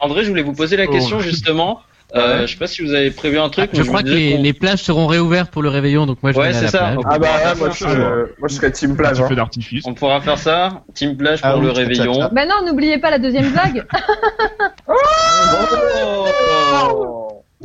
[0.00, 1.30] André, je voulais vous poser la question Horrible.
[1.30, 1.80] justement.
[2.16, 3.70] Euh, Je sais pas si vous avez prévu un truc.
[3.72, 6.50] Je mais crois que les, plages seront réouvertes pour le réveillon, donc moi je Ouais,
[6.50, 6.78] vais aller à la ça.
[6.78, 6.96] plage.
[7.06, 7.88] Ah bah ouais, moi je, ça.
[7.94, 9.20] moi je serais team plage.
[9.20, 9.28] hein.
[9.28, 9.84] feu d'artifice.
[9.86, 10.82] On pourra faire ça.
[10.94, 12.14] Team plage pour Ah le oui, réveillon.
[12.14, 12.28] ça, ça.
[12.32, 13.84] Bah non, n'oubliez pas la deuxième blague.
[14.86, 14.92] Oh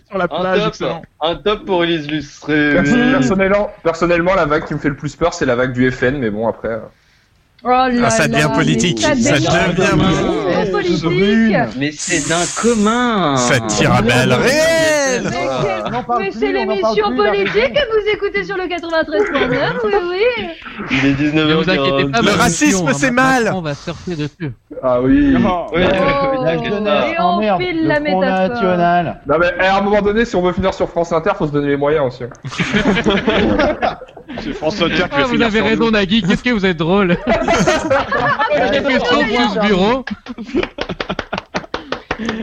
[0.08, 0.28] Sur la
[1.22, 2.74] un, top, un pour Elise Lustré.
[3.12, 6.18] Personnellement, personnellement, la vague qui me fait le plus peur, c'est la vague du FN,
[6.18, 6.70] mais bon après.
[6.70, 6.80] euh,
[7.64, 9.00] Oh là Ah, ça devient politique.
[9.02, 9.90] Ça devient devient
[10.82, 11.58] politique.
[11.78, 13.38] Mais c'est d'un commun.
[13.38, 15.32] Ça tire à balles réelles.
[16.00, 17.74] Mais c'est- On en parle Mais plus, c'est on en parle l'émission plus, la politique
[17.74, 20.48] que vous écoutez sur le 93.9, oui, oui.
[20.92, 22.12] Il est Ne vous inquiétez 19h40.
[22.12, 23.44] pas, Le racisme, hein, c'est mal.
[23.46, 24.52] Macron va surfer dessus.
[24.82, 25.36] Ah oui.
[25.38, 25.96] Oh, et pas.
[27.20, 28.50] on Emmerde, file le la Front métaphore.
[28.50, 29.22] National.
[29.28, 31.48] Non mais eh, à un moment donné, si on veut finir sur France Inter, faut
[31.48, 32.24] se donner les moyens aussi.
[32.24, 32.30] hein.
[34.42, 35.92] C'est François Inter qui Ah, vous finir avez sur raison.
[35.92, 37.18] Nagui, qu'est-ce que vous êtes drôle.
[38.52, 40.06] Question plus bureau.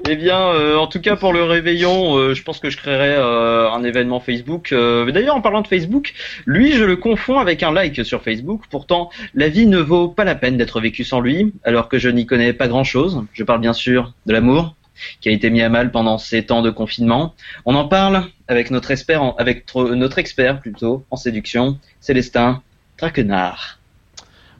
[0.09, 3.15] Eh bien, euh, en tout cas pour le réveillon, euh, je pense que je créerai
[3.17, 4.73] euh, un événement Facebook.
[4.73, 6.15] D'ailleurs, en parlant de Facebook,
[6.47, 8.63] lui, je le confonds avec un like sur Facebook.
[8.71, 12.09] Pourtant, la vie ne vaut pas la peine d'être vécue sans lui, alors que je
[12.09, 13.25] n'y connais pas grand-chose.
[13.33, 14.75] Je parle bien sûr de l'amour,
[15.21, 17.35] qui a été mis à mal pendant ces temps de confinement.
[17.67, 22.63] On en parle avec notre expert, avec tr- notre expert plutôt en séduction, Célestin
[22.97, 23.79] Traquenard.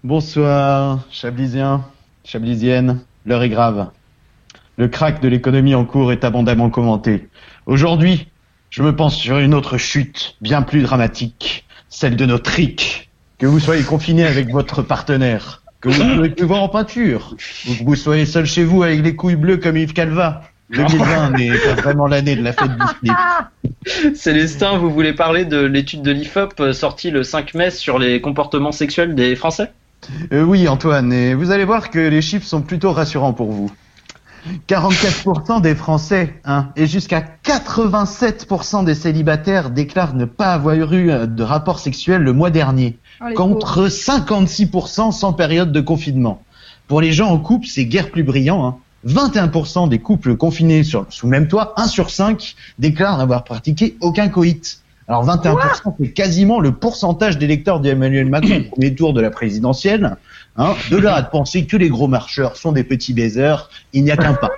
[0.05, 1.85] Bonsoir, Chablisiens,
[2.25, 3.89] Chablisiennes, l'heure est grave.
[4.79, 7.29] Le crack de l'économie en cours est abondamment commenté.
[7.65, 8.29] Aujourd'hui,
[8.69, 13.11] je me pense sur une autre chute, bien plus dramatique, celle de notre RIC.
[13.39, 17.37] Que vous soyez confiné avec votre partenaire, que vous ne pouvez plus voir en peinture,
[17.69, 21.31] ou que vous soyez seul chez vous avec les couilles bleues comme Yves Calva, 2020
[21.31, 24.15] n'est pas vraiment l'année de la fête du slip.
[24.15, 28.21] Célestin, vous voulez parler de l'étude de l'IFOP euh, sortie le 5 mai sur les
[28.21, 29.73] comportements sexuels des Français?
[30.33, 33.71] Euh, oui, Antoine, et vous allez voir que les chiffres sont plutôt rassurants pour vous.
[34.69, 41.27] 44% des Français hein, et jusqu'à 87% des célibataires déclarent ne pas avoir eu euh,
[41.27, 46.43] de rapport sexuel le mois dernier, Oh, contre 56% sans période de confinement.
[46.87, 48.67] Pour les gens en couple, c'est guère plus brillant.
[48.67, 48.77] Hein.
[49.07, 53.97] 21% des couples confinés sur, sous le même toit, 1 sur 5 déclarent n'avoir pratiqué
[54.01, 54.83] aucun coït.
[55.09, 60.17] Alors 21%, c'est quasiment le pourcentage d'électeurs d'Emmanuel Macron au premier tour de la présidentielle.
[60.59, 60.75] Hein.
[60.91, 64.17] De là à penser que les gros marcheurs sont des petits baisers, il n'y a
[64.17, 64.51] qu'un pas.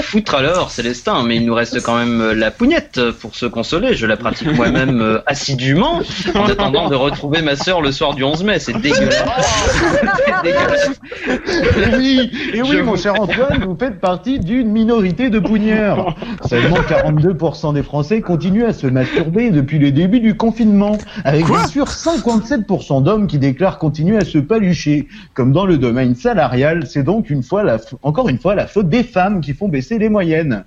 [0.00, 3.94] Foutre alors, Célestin, mais il nous reste quand même euh, la pougnette pour se consoler.
[3.94, 6.00] Je la pratique moi-même euh, assidûment
[6.34, 8.58] en attendant de retrouver ma sœur le soir du 11 mai.
[8.58, 9.24] C'est dégueulasse.
[10.26, 10.90] C'est dégueulasse.
[11.28, 15.38] Et oui, et oui, Je mon vous- cher Antoine, vous faites partie d'une minorité de
[15.38, 16.14] pougneurs.
[16.48, 21.66] Seulement 42% des Français continuent à se masturber depuis le début du confinement, avec bien
[21.66, 25.08] sûr 57% d'hommes qui déclarent continuer à se palucher.
[25.34, 28.66] Comme dans le domaine salarial, c'est donc une fois la, f- encore une fois la
[28.66, 30.64] faute des femmes qui font baisser les moyennes.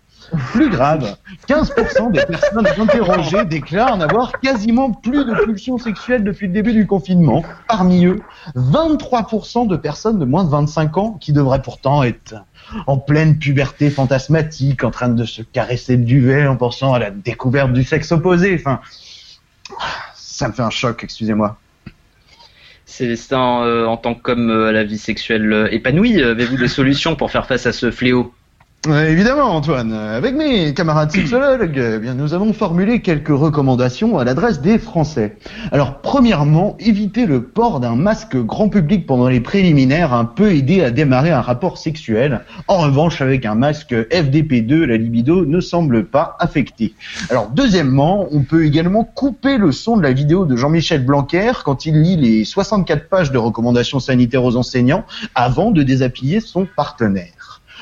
[0.51, 1.15] Plus grave,
[1.47, 6.85] 15% des personnes interrogées déclarent n'avoir quasiment plus de pulsions sexuelles depuis le début du
[6.85, 7.43] confinement.
[7.67, 8.19] Parmi eux,
[8.55, 12.35] 23% de personnes de moins de 25 ans qui devraient pourtant être
[12.85, 17.11] en pleine puberté fantasmatique, en train de se caresser le duvet en pensant à la
[17.11, 18.55] découverte du sexe opposé.
[18.59, 18.81] Enfin,
[20.13, 21.57] ça me fait un choc, excusez-moi.
[22.89, 27.15] Célestin, euh, en tant qu'homme euh, à la vie sexuelle euh, épanouie, avez-vous des solutions
[27.15, 28.33] pour faire face à ce fléau?
[28.93, 29.93] Évidemment, Antoine.
[29.93, 34.77] Euh, Avec mes camarades sexologues, eh bien, nous avons formulé quelques recommandations à l'adresse des
[34.77, 35.37] Français.
[35.71, 40.83] Alors, premièrement, éviter le port d'un masque grand public pendant les préliminaires un peu aider
[40.83, 42.41] à démarrer un rapport sexuel.
[42.67, 46.93] En revanche, avec un masque FDP2, la libido ne semble pas affectée.
[47.29, 51.85] Alors, deuxièmement, on peut également couper le son de la vidéo de Jean-Michel Blanquer quand
[51.85, 57.38] il lit les 64 pages de recommandations sanitaires aux enseignants avant de désappuyer son partenaire.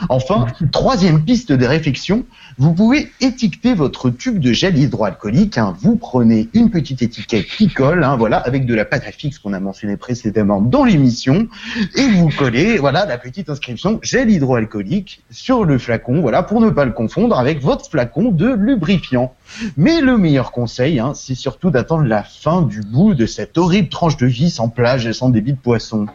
[0.10, 2.26] Enfin, troisième piste de réflexion,
[2.58, 5.58] vous pouvez étiqueter votre tube de gel hydroalcoolique.
[5.58, 5.76] hein.
[5.80, 9.38] Vous prenez une petite étiquette qui colle, hein, voilà, avec de la pâte à fixe
[9.38, 11.48] qu'on a mentionné précédemment dans l'émission,
[11.96, 16.70] et vous collez, voilà, la petite inscription gel hydroalcoolique sur le flacon, voilà, pour ne
[16.70, 19.34] pas le confondre avec votre flacon de lubrifiant.
[19.78, 23.90] Mais le meilleur conseil, hein, c'est surtout d'attendre la fin du bout de cette horrible
[23.90, 26.08] tranche de vie sans plage et sans débit de poisson.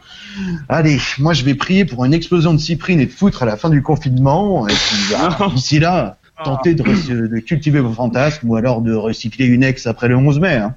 [0.69, 3.57] Allez, moi je vais prier pour une explosion de cyprine et de foutre à la
[3.57, 4.67] fin du confinement.
[4.69, 8.95] Et puis, bah, d'ici là, tentez de, re- de cultiver vos fantasmes ou alors de
[8.95, 10.55] recycler une ex après le 11 mai.
[10.55, 10.75] Hein.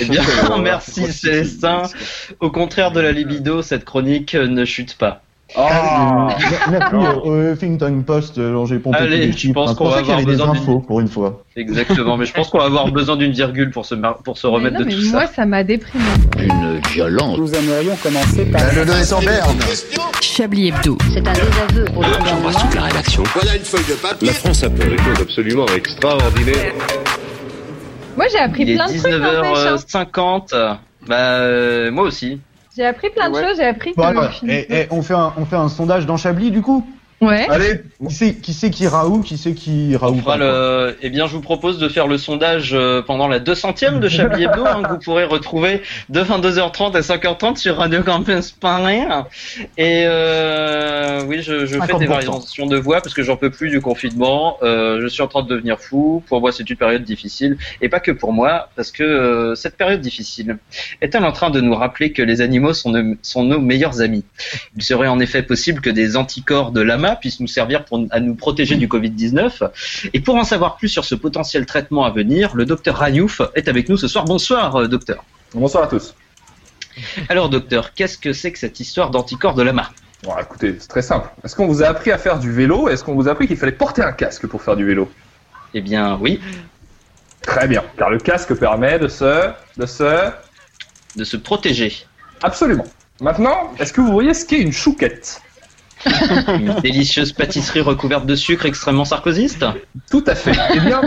[0.00, 0.22] Eh bien,
[0.62, 1.82] merci Célestin.
[2.40, 5.22] Au contraire de la libido, cette chronique ne chute pas.
[5.56, 6.28] Ah,
[6.70, 6.94] Merci
[7.24, 9.74] au Huffington Post, euh, dont j'ai pompé Allez, tous les je pense hein.
[9.74, 11.42] qu'on va ça qu'il y avoir avait des besoin d'une- infos, pour une fois.
[11.56, 14.46] Exactement, mais je pense qu'on va avoir besoin d'une virgule pour se, mar- pour se
[14.46, 15.32] Mais remettre non, de mais tout moi, ça.
[15.32, 16.04] ça m'a déprimé.
[16.38, 17.38] Une violence.
[17.38, 18.60] Nous aimerions commencer par...
[18.74, 19.58] le nœud est en berne.
[20.20, 20.98] Chablis Hebdo.
[21.14, 22.50] C'est un désaveu pour le J'embrasse gouvernement.
[22.60, 23.22] toute la rédaction.
[23.34, 24.26] Voilà une feuille de papier.
[24.28, 26.72] La France a fait des choses absolument extraordinaires.
[28.16, 30.04] Moi, j'ai appris Il plein de trucs, n'empêche, hein.
[30.12, 30.76] 19h50.
[31.06, 32.38] Bah, euh, moi aussi.
[32.78, 34.00] J'ai appris plein de choses, j'ai appris que...
[34.00, 36.86] Alors, eh, eh, on, fait un, on fait un sondage dans Chablis, du coup?
[37.20, 37.46] Ouais.
[37.50, 40.96] Allez, qui c'est qui, c'est qui ira où Qui c'est qui ira où le...
[41.02, 44.44] Eh bien, je vous propose de faire le sondage euh, pendant la 200e de Chablis
[44.44, 49.00] Hebdo, hein, que vous pourrez retrouver de 22h30 à 5h30 sur Radio Campus Paris.
[49.76, 52.08] Et euh, oui, je, je fais des 50%.
[52.08, 54.56] variations de voix parce que j'en peux plus du confinement.
[54.62, 56.22] Euh, je suis en train de devenir fou.
[56.28, 57.56] Pour moi, c'est une période difficile.
[57.80, 60.58] Et pas que pour moi, parce que euh, cette période difficile
[61.00, 64.24] est-elle en train de nous rappeler que les animaux sont, nos- sont nos meilleurs amis?
[64.76, 68.20] Il serait en effet possible que des anticorps de lama puissent nous servir pour, à
[68.20, 69.70] nous protéger du Covid-19.
[70.12, 73.68] Et pour en savoir plus sur ce potentiel traitement à venir, le docteur Rayouf est
[73.68, 74.24] avec nous ce soir.
[74.24, 75.24] Bonsoir, euh, docteur.
[75.54, 76.14] Bonsoir à tous.
[77.28, 79.90] Alors, docteur, qu'est-ce que c'est que cette histoire d'anticorps de lama
[80.24, 81.28] Bon, écoutez, c'est très simple.
[81.44, 82.88] Est-ce qu'on vous a appris à faire du vélo?
[82.88, 85.10] Est-ce qu'on vous a appris qu'il fallait porter un casque pour faire du vélo?
[85.74, 86.40] Eh bien, oui.
[87.42, 89.50] Très bien, car le casque permet de se...
[89.76, 90.30] de se...
[91.16, 91.92] De se protéger.
[92.42, 92.84] Absolument.
[93.20, 95.40] Maintenant, est-ce que vous voyez ce qu'est une chouquette?
[96.48, 99.64] Une délicieuse pâtisserie recouverte de sucre extrêmement sarkozyste
[100.10, 100.58] Tout à fait.
[100.74, 101.02] Eh bien,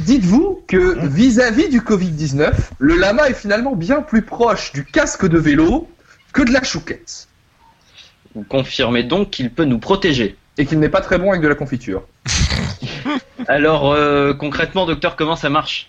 [0.00, 5.38] dites-vous que vis-à-vis du Covid-19, le lama est finalement bien plus proche du casque de
[5.38, 5.88] vélo
[6.32, 7.28] que de la chouquette.
[8.34, 11.48] Vous confirmez donc qu'il peut nous protéger Et qu'il n'est pas très bon avec de
[11.48, 12.02] la confiture.
[13.48, 15.88] Alors, euh, concrètement, docteur, comment ça marche?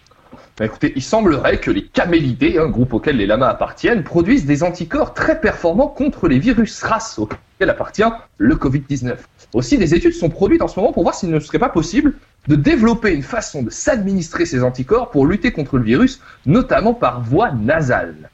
[0.58, 4.64] Bah écoutez, il semblerait que les camélidés, un groupe auquel les lamas appartiennent, produisent des
[4.64, 8.01] anticorps très performants contre les virus RAS auxquels appartient
[8.39, 9.18] le Covid-19.
[9.53, 12.16] Aussi, des études sont produites en ce moment pour voir s'il ne serait pas possible
[12.47, 17.22] de développer une façon de s'administrer ces anticorps pour lutter contre le virus, notamment par
[17.22, 18.32] voie nasale.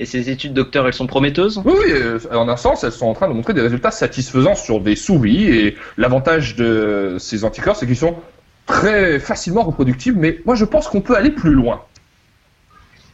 [0.00, 1.62] Et ces études, docteur, elles sont prometteuses?
[1.64, 4.56] Oui, oui, euh, en un sens, elles sont en train de montrer des résultats satisfaisants
[4.56, 5.44] sur des souris.
[5.44, 8.16] Et l'avantage de ces anticorps, c'est qu'ils sont
[8.66, 10.18] très facilement reproductibles.
[10.18, 11.82] Mais moi, je pense qu'on peut aller plus loin.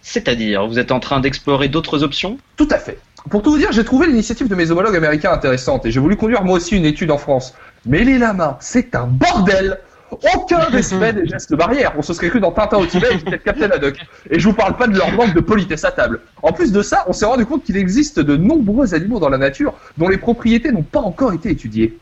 [0.02, 2.38] C'est-à-dire, vous êtes en train d'explorer d'autres options?
[2.56, 2.98] Tout à fait.
[3.30, 6.16] Pour tout vous dire, j'ai trouvé l'initiative de mes homologues américains intéressante et j'ai voulu
[6.16, 7.54] conduire moi aussi une étude en France.
[7.84, 9.78] Mais les lamas, c'est un bordel
[10.10, 11.92] aucun respect des gestes barrières.
[11.96, 13.98] On se serait cru dans Tintin au Tibet et peut-être Captain Haddock.
[14.30, 16.20] Et je vous parle pas de leur manque de politesse à table.
[16.42, 19.38] En plus de ça, on s'est rendu compte qu'il existe de nombreux animaux dans la
[19.38, 21.98] nature dont les propriétés n'ont pas encore été étudiées.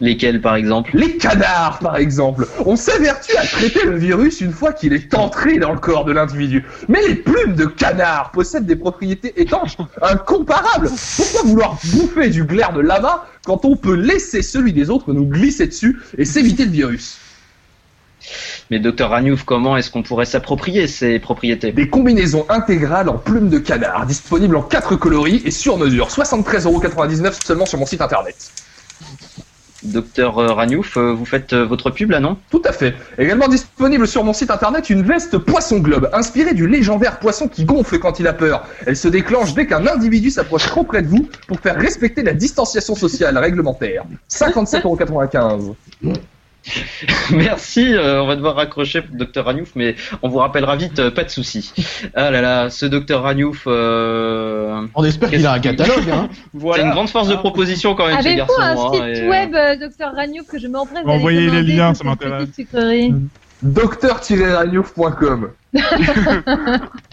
[0.00, 0.90] Lesquels, par exemple?
[0.94, 2.46] Les canards, par exemple.
[2.66, 6.12] On s'évertue à traiter le virus une fois qu'il est entré dans le corps de
[6.12, 6.64] l'individu.
[6.88, 10.90] Mais les plumes de canard possèdent des propriétés étanches incomparables.
[11.16, 15.26] Pourquoi vouloir bouffer du glaire de lama quand on peut laisser celui des autres nous
[15.26, 17.18] glisser dessus et s'éviter le virus?
[18.70, 21.72] Mais docteur Raniouf, comment est-ce qu'on pourrait s'approprier ces propriétés?
[21.72, 26.08] Des combinaisons intégrales en plumes de canard, disponibles en 4 coloris et sur mesure.
[26.08, 28.52] 73,99€ seulement sur mon site internet.
[29.82, 32.36] Docteur euh, Raniouf, euh, vous faites euh, votre pub là, non?
[32.50, 32.94] Tout à fait.
[33.18, 37.64] Également disponible sur mon site internet une veste poisson globe, inspirée du légendaire poisson qui
[37.64, 38.66] gonfle quand il a peur.
[38.86, 42.34] Elle se déclenche dès qu'un individu s'approche trop près de vous pour faire respecter la
[42.34, 44.04] distanciation sociale réglementaire.
[44.30, 45.74] 57,95€.
[47.30, 51.24] Merci, euh, on va devoir raccrocher docteur Raniouf, mais on vous rappellera vite, euh, pas
[51.24, 51.72] de souci.
[52.14, 53.64] Ah là là, ce docteur Raniouf...
[53.66, 56.28] euh, On espère qu'il a un catalogue, hein.
[56.74, 58.60] C'est une grande force de proposition quand même, ce Avez-vous garçon.
[58.60, 62.04] un hein, site et, web, euh, docteur Ragnouf, que je m'empresse Envoyez les liens, ça
[62.04, 62.48] m'intéresse.
[63.62, 65.50] docteur-raniouf.com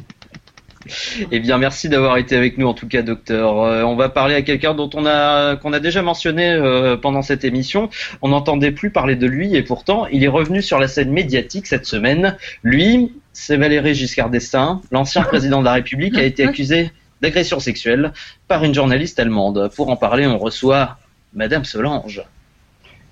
[1.32, 3.62] Eh bien, merci d'avoir été avec nous en tout cas, docteur.
[3.62, 7.22] Euh, on va parler à quelqu'un dont on a qu'on a déjà mentionné euh, pendant
[7.22, 7.90] cette émission.
[8.22, 11.68] On n'entendait plus parler de lui et pourtant, il est revenu sur la scène médiatique
[11.68, 12.38] cette semaine.
[12.64, 18.14] Lui, c'est Valéry Giscard d'Estaing, l'ancien président de la République, a été accusé d'agression sexuelle
[18.48, 19.72] par une journaliste allemande.
[19.76, 20.98] Pour en parler, on reçoit
[21.34, 22.24] Madame Solange.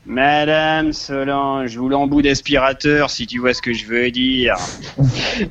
[0.08, 4.56] Madame Solange, vous l'embout d'aspirateur, si tu vois ce que je veux dire.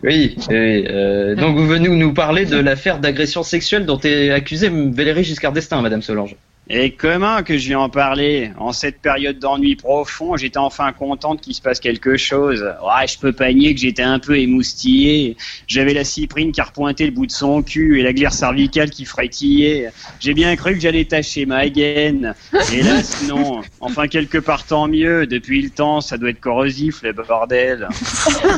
[0.03, 4.71] Oui, oui, euh, donc vous venez nous parler de l'affaire d'agression sexuelle dont est accusée
[4.71, 6.37] Valéry Giscard d'Estaing, Madame Solange.
[6.71, 11.43] Et comment que je vais en parler En cette période d'ennui profond, j'étais enfin contente
[11.43, 12.63] qu'il se passe quelque chose.
[12.63, 15.37] Ouais, je peux pas nier que j'étais un peu émoustillé.
[15.67, 19.05] J'avais la cyprine qui repointait le bout de son cul et la glaire cervicale qui
[19.05, 19.91] frétillait.
[20.21, 22.35] J'ai bien cru que j'allais tâcher ma gaine.
[22.73, 23.61] Hélas, non.
[23.81, 25.27] Enfin, quelque part tant mieux.
[25.27, 27.89] Depuis le temps, ça doit être corrosif, le bordel.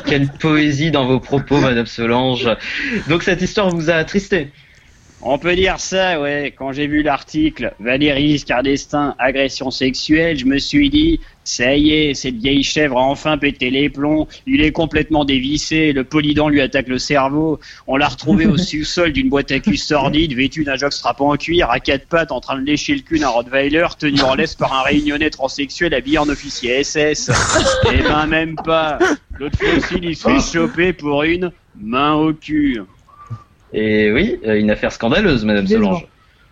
[0.07, 2.49] Quelle poésie dans vos propos, Madame Solange.
[3.09, 4.53] Donc cette histoire vous a attristé?
[5.29, 6.55] On peut dire ça, ouais.
[6.57, 11.91] Quand j'ai vu l'article Valérie Giscard d'Estaing, agression sexuelle, je me suis dit, ça y
[11.91, 14.29] est, cette vieille chèvre a enfin pété les plombs.
[14.47, 15.93] Il est complètement dévissé.
[15.93, 17.59] Le polydent lui attaque le cerveau.
[17.89, 21.73] On l'a retrouvé au sous-sol d'une boîte à cul sordide, vêtue d'un jockstrap en cuir,
[21.73, 24.79] à quatre pattes, en train de lécher le cul d'un Rottweiler, tenu en laisse par
[24.79, 27.33] un réunionnais transsexuel habillé en officier SS.
[27.93, 29.01] Eh ben, même pas.
[29.41, 32.81] L'autre fois aussi, il se fait choper pour une main au cul.
[33.73, 36.07] Et oui, euh, une affaire scandaleuse, Madame Solange.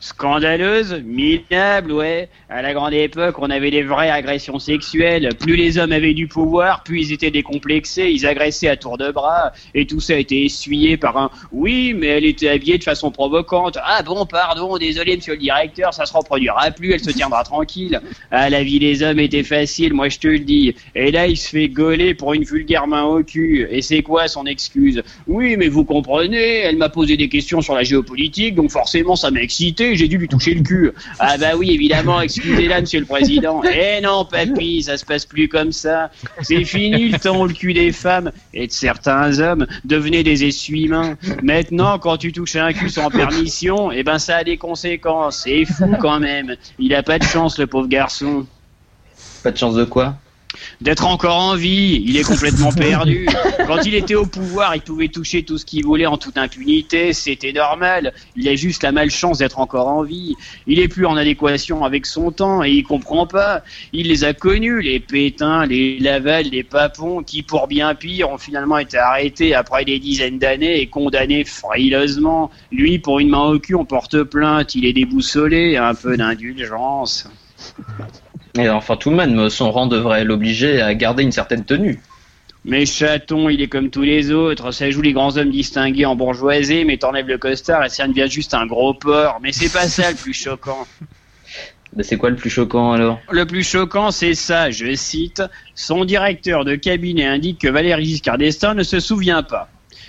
[0.04, 2.28] Scandaleuse, minable, ouais.
[2.50, 5.30] À la grande époque, on avait des vraies agressions sexuelles.
[5.40, 9.10] Plus les hommes avaient du pouvoir, plus ils étaient décomplexés, ils agressaient à tour de
[9.10, 12.84] bras, et tout ça a été essuyé par un oui, mais elle était habillée de
[12.84, 13.78] façon provocante.
[13.82, 17.98] Ah bon, pardon, désolé, monsieur le directeur, ça se reproduira plus, elle se tiendra tranquille.
[18.30, 20.74] Ah, la vie des hommes était facile, moi je te le dis.
[20.94, 23.66] Et là, il se fait gauler pour une vulgaire main au cul.
[23.70, 25.02] Et c'est quoi son excuse?
[25.26, 29.30] Oui, mais vous comprenez, elle m'a posé des questions sur la géopolitique, donc forcément ça
[29.30, 30.92] m'a excité, j'ai dû lui toucher le cul.
[31.18, 33.62] Ah bah oui, évidemment, excusez-la, monsieur le président.
[33.76, 36.10] Eh non, papy, ça se passe plus comme ça.
[36.42, 40.44] C'est fini le temps où le cul des femmes et de certains hommes devenaient des
[40.44, 41.16] essuie-mains.
[41.42, 45.42] Maintenant, quand tu touches un cul sans permission, eh ben ça a des conséquences.
[45.44, 46.56] C'est fou quand même.
[46.78, 48.46] Il a pas de chance, le pauvre garçon.
[49.42, 50.16] Pas de chance de quoi?
[50.80, 53.26] D'être encore en vie, il est complètement perdu.
[53.66, 57.12] Quand il était au pouvoir, il pouvait toucher tout ce qu'il voulait en toute impunité,
[57.12, 58.12] c'était normal.
[58.36, 60.34] Il a juste la malchance d'être encore en vie.
[60.66, 63.62] Il est plus en adéquation avec son temps et il comprend pas.
[63.92, 68.38] Il les a connus, les Pétains, les Laval, les Papons, qui pour bien pire ont
[68.38, 72.50] finalement été arrêtés après des dizaines d'années et condamnés frileusement.
[72.72, 74.74] Lui, pour une main au cul, on porte plainte.
[74.74, 77.28] Il est déboussolé, un peu d'indulgence.
[78.56, 82.00] Et enfin, tout de même, son rang devrait l'obliger à garder une certaine tenue.
[82.64, 84.70] Mais chaton, il est comme tous les autres.
[84.70, 88.28] Ça joue les grands hommes distingués en bourgeoisie, mais t'enlèves le costard et ça devient
[88.30, 89.38] juste un gros porc.
[89.42, 90.86] Mais c'est pas ça le plus choquant.
[92.00, 93.20] C'est quoi le plus choquant alors?
[93.30, 95.44] Le plus choquant, c'est ça, je cite,
[95.76, 99.68] son directeur de cabinet indique que Valéry Giscard d'Estaing ne se souvient pas.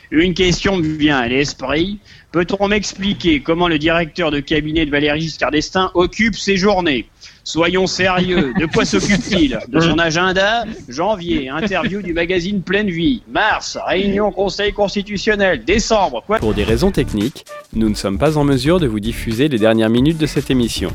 [0.10, 2.00] Une question me vient à l'esprit.
[2.32, 7.08] Peut-on m'expliquer comment le directeur de cabinet de Valéry Giscard d'Estaing occupe ses journées?
[7.48, 13.22] Soyons sérieux, de quoi s'occupe-t-il De son agenda Janvier, interview du magazine Pleine Vie.
[13.32, 15.64] Mars, réunion conseil constitutionnel.
[15.64, 19.48] Décembre, quoi Pour des raisons techniques, nous ne sommes pas en mesure de vous diffuser
[19.48, 20.89] les dernières minutes de cette émission.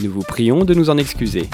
[0.00, 1.48] Nous vous prions de nous en excuser.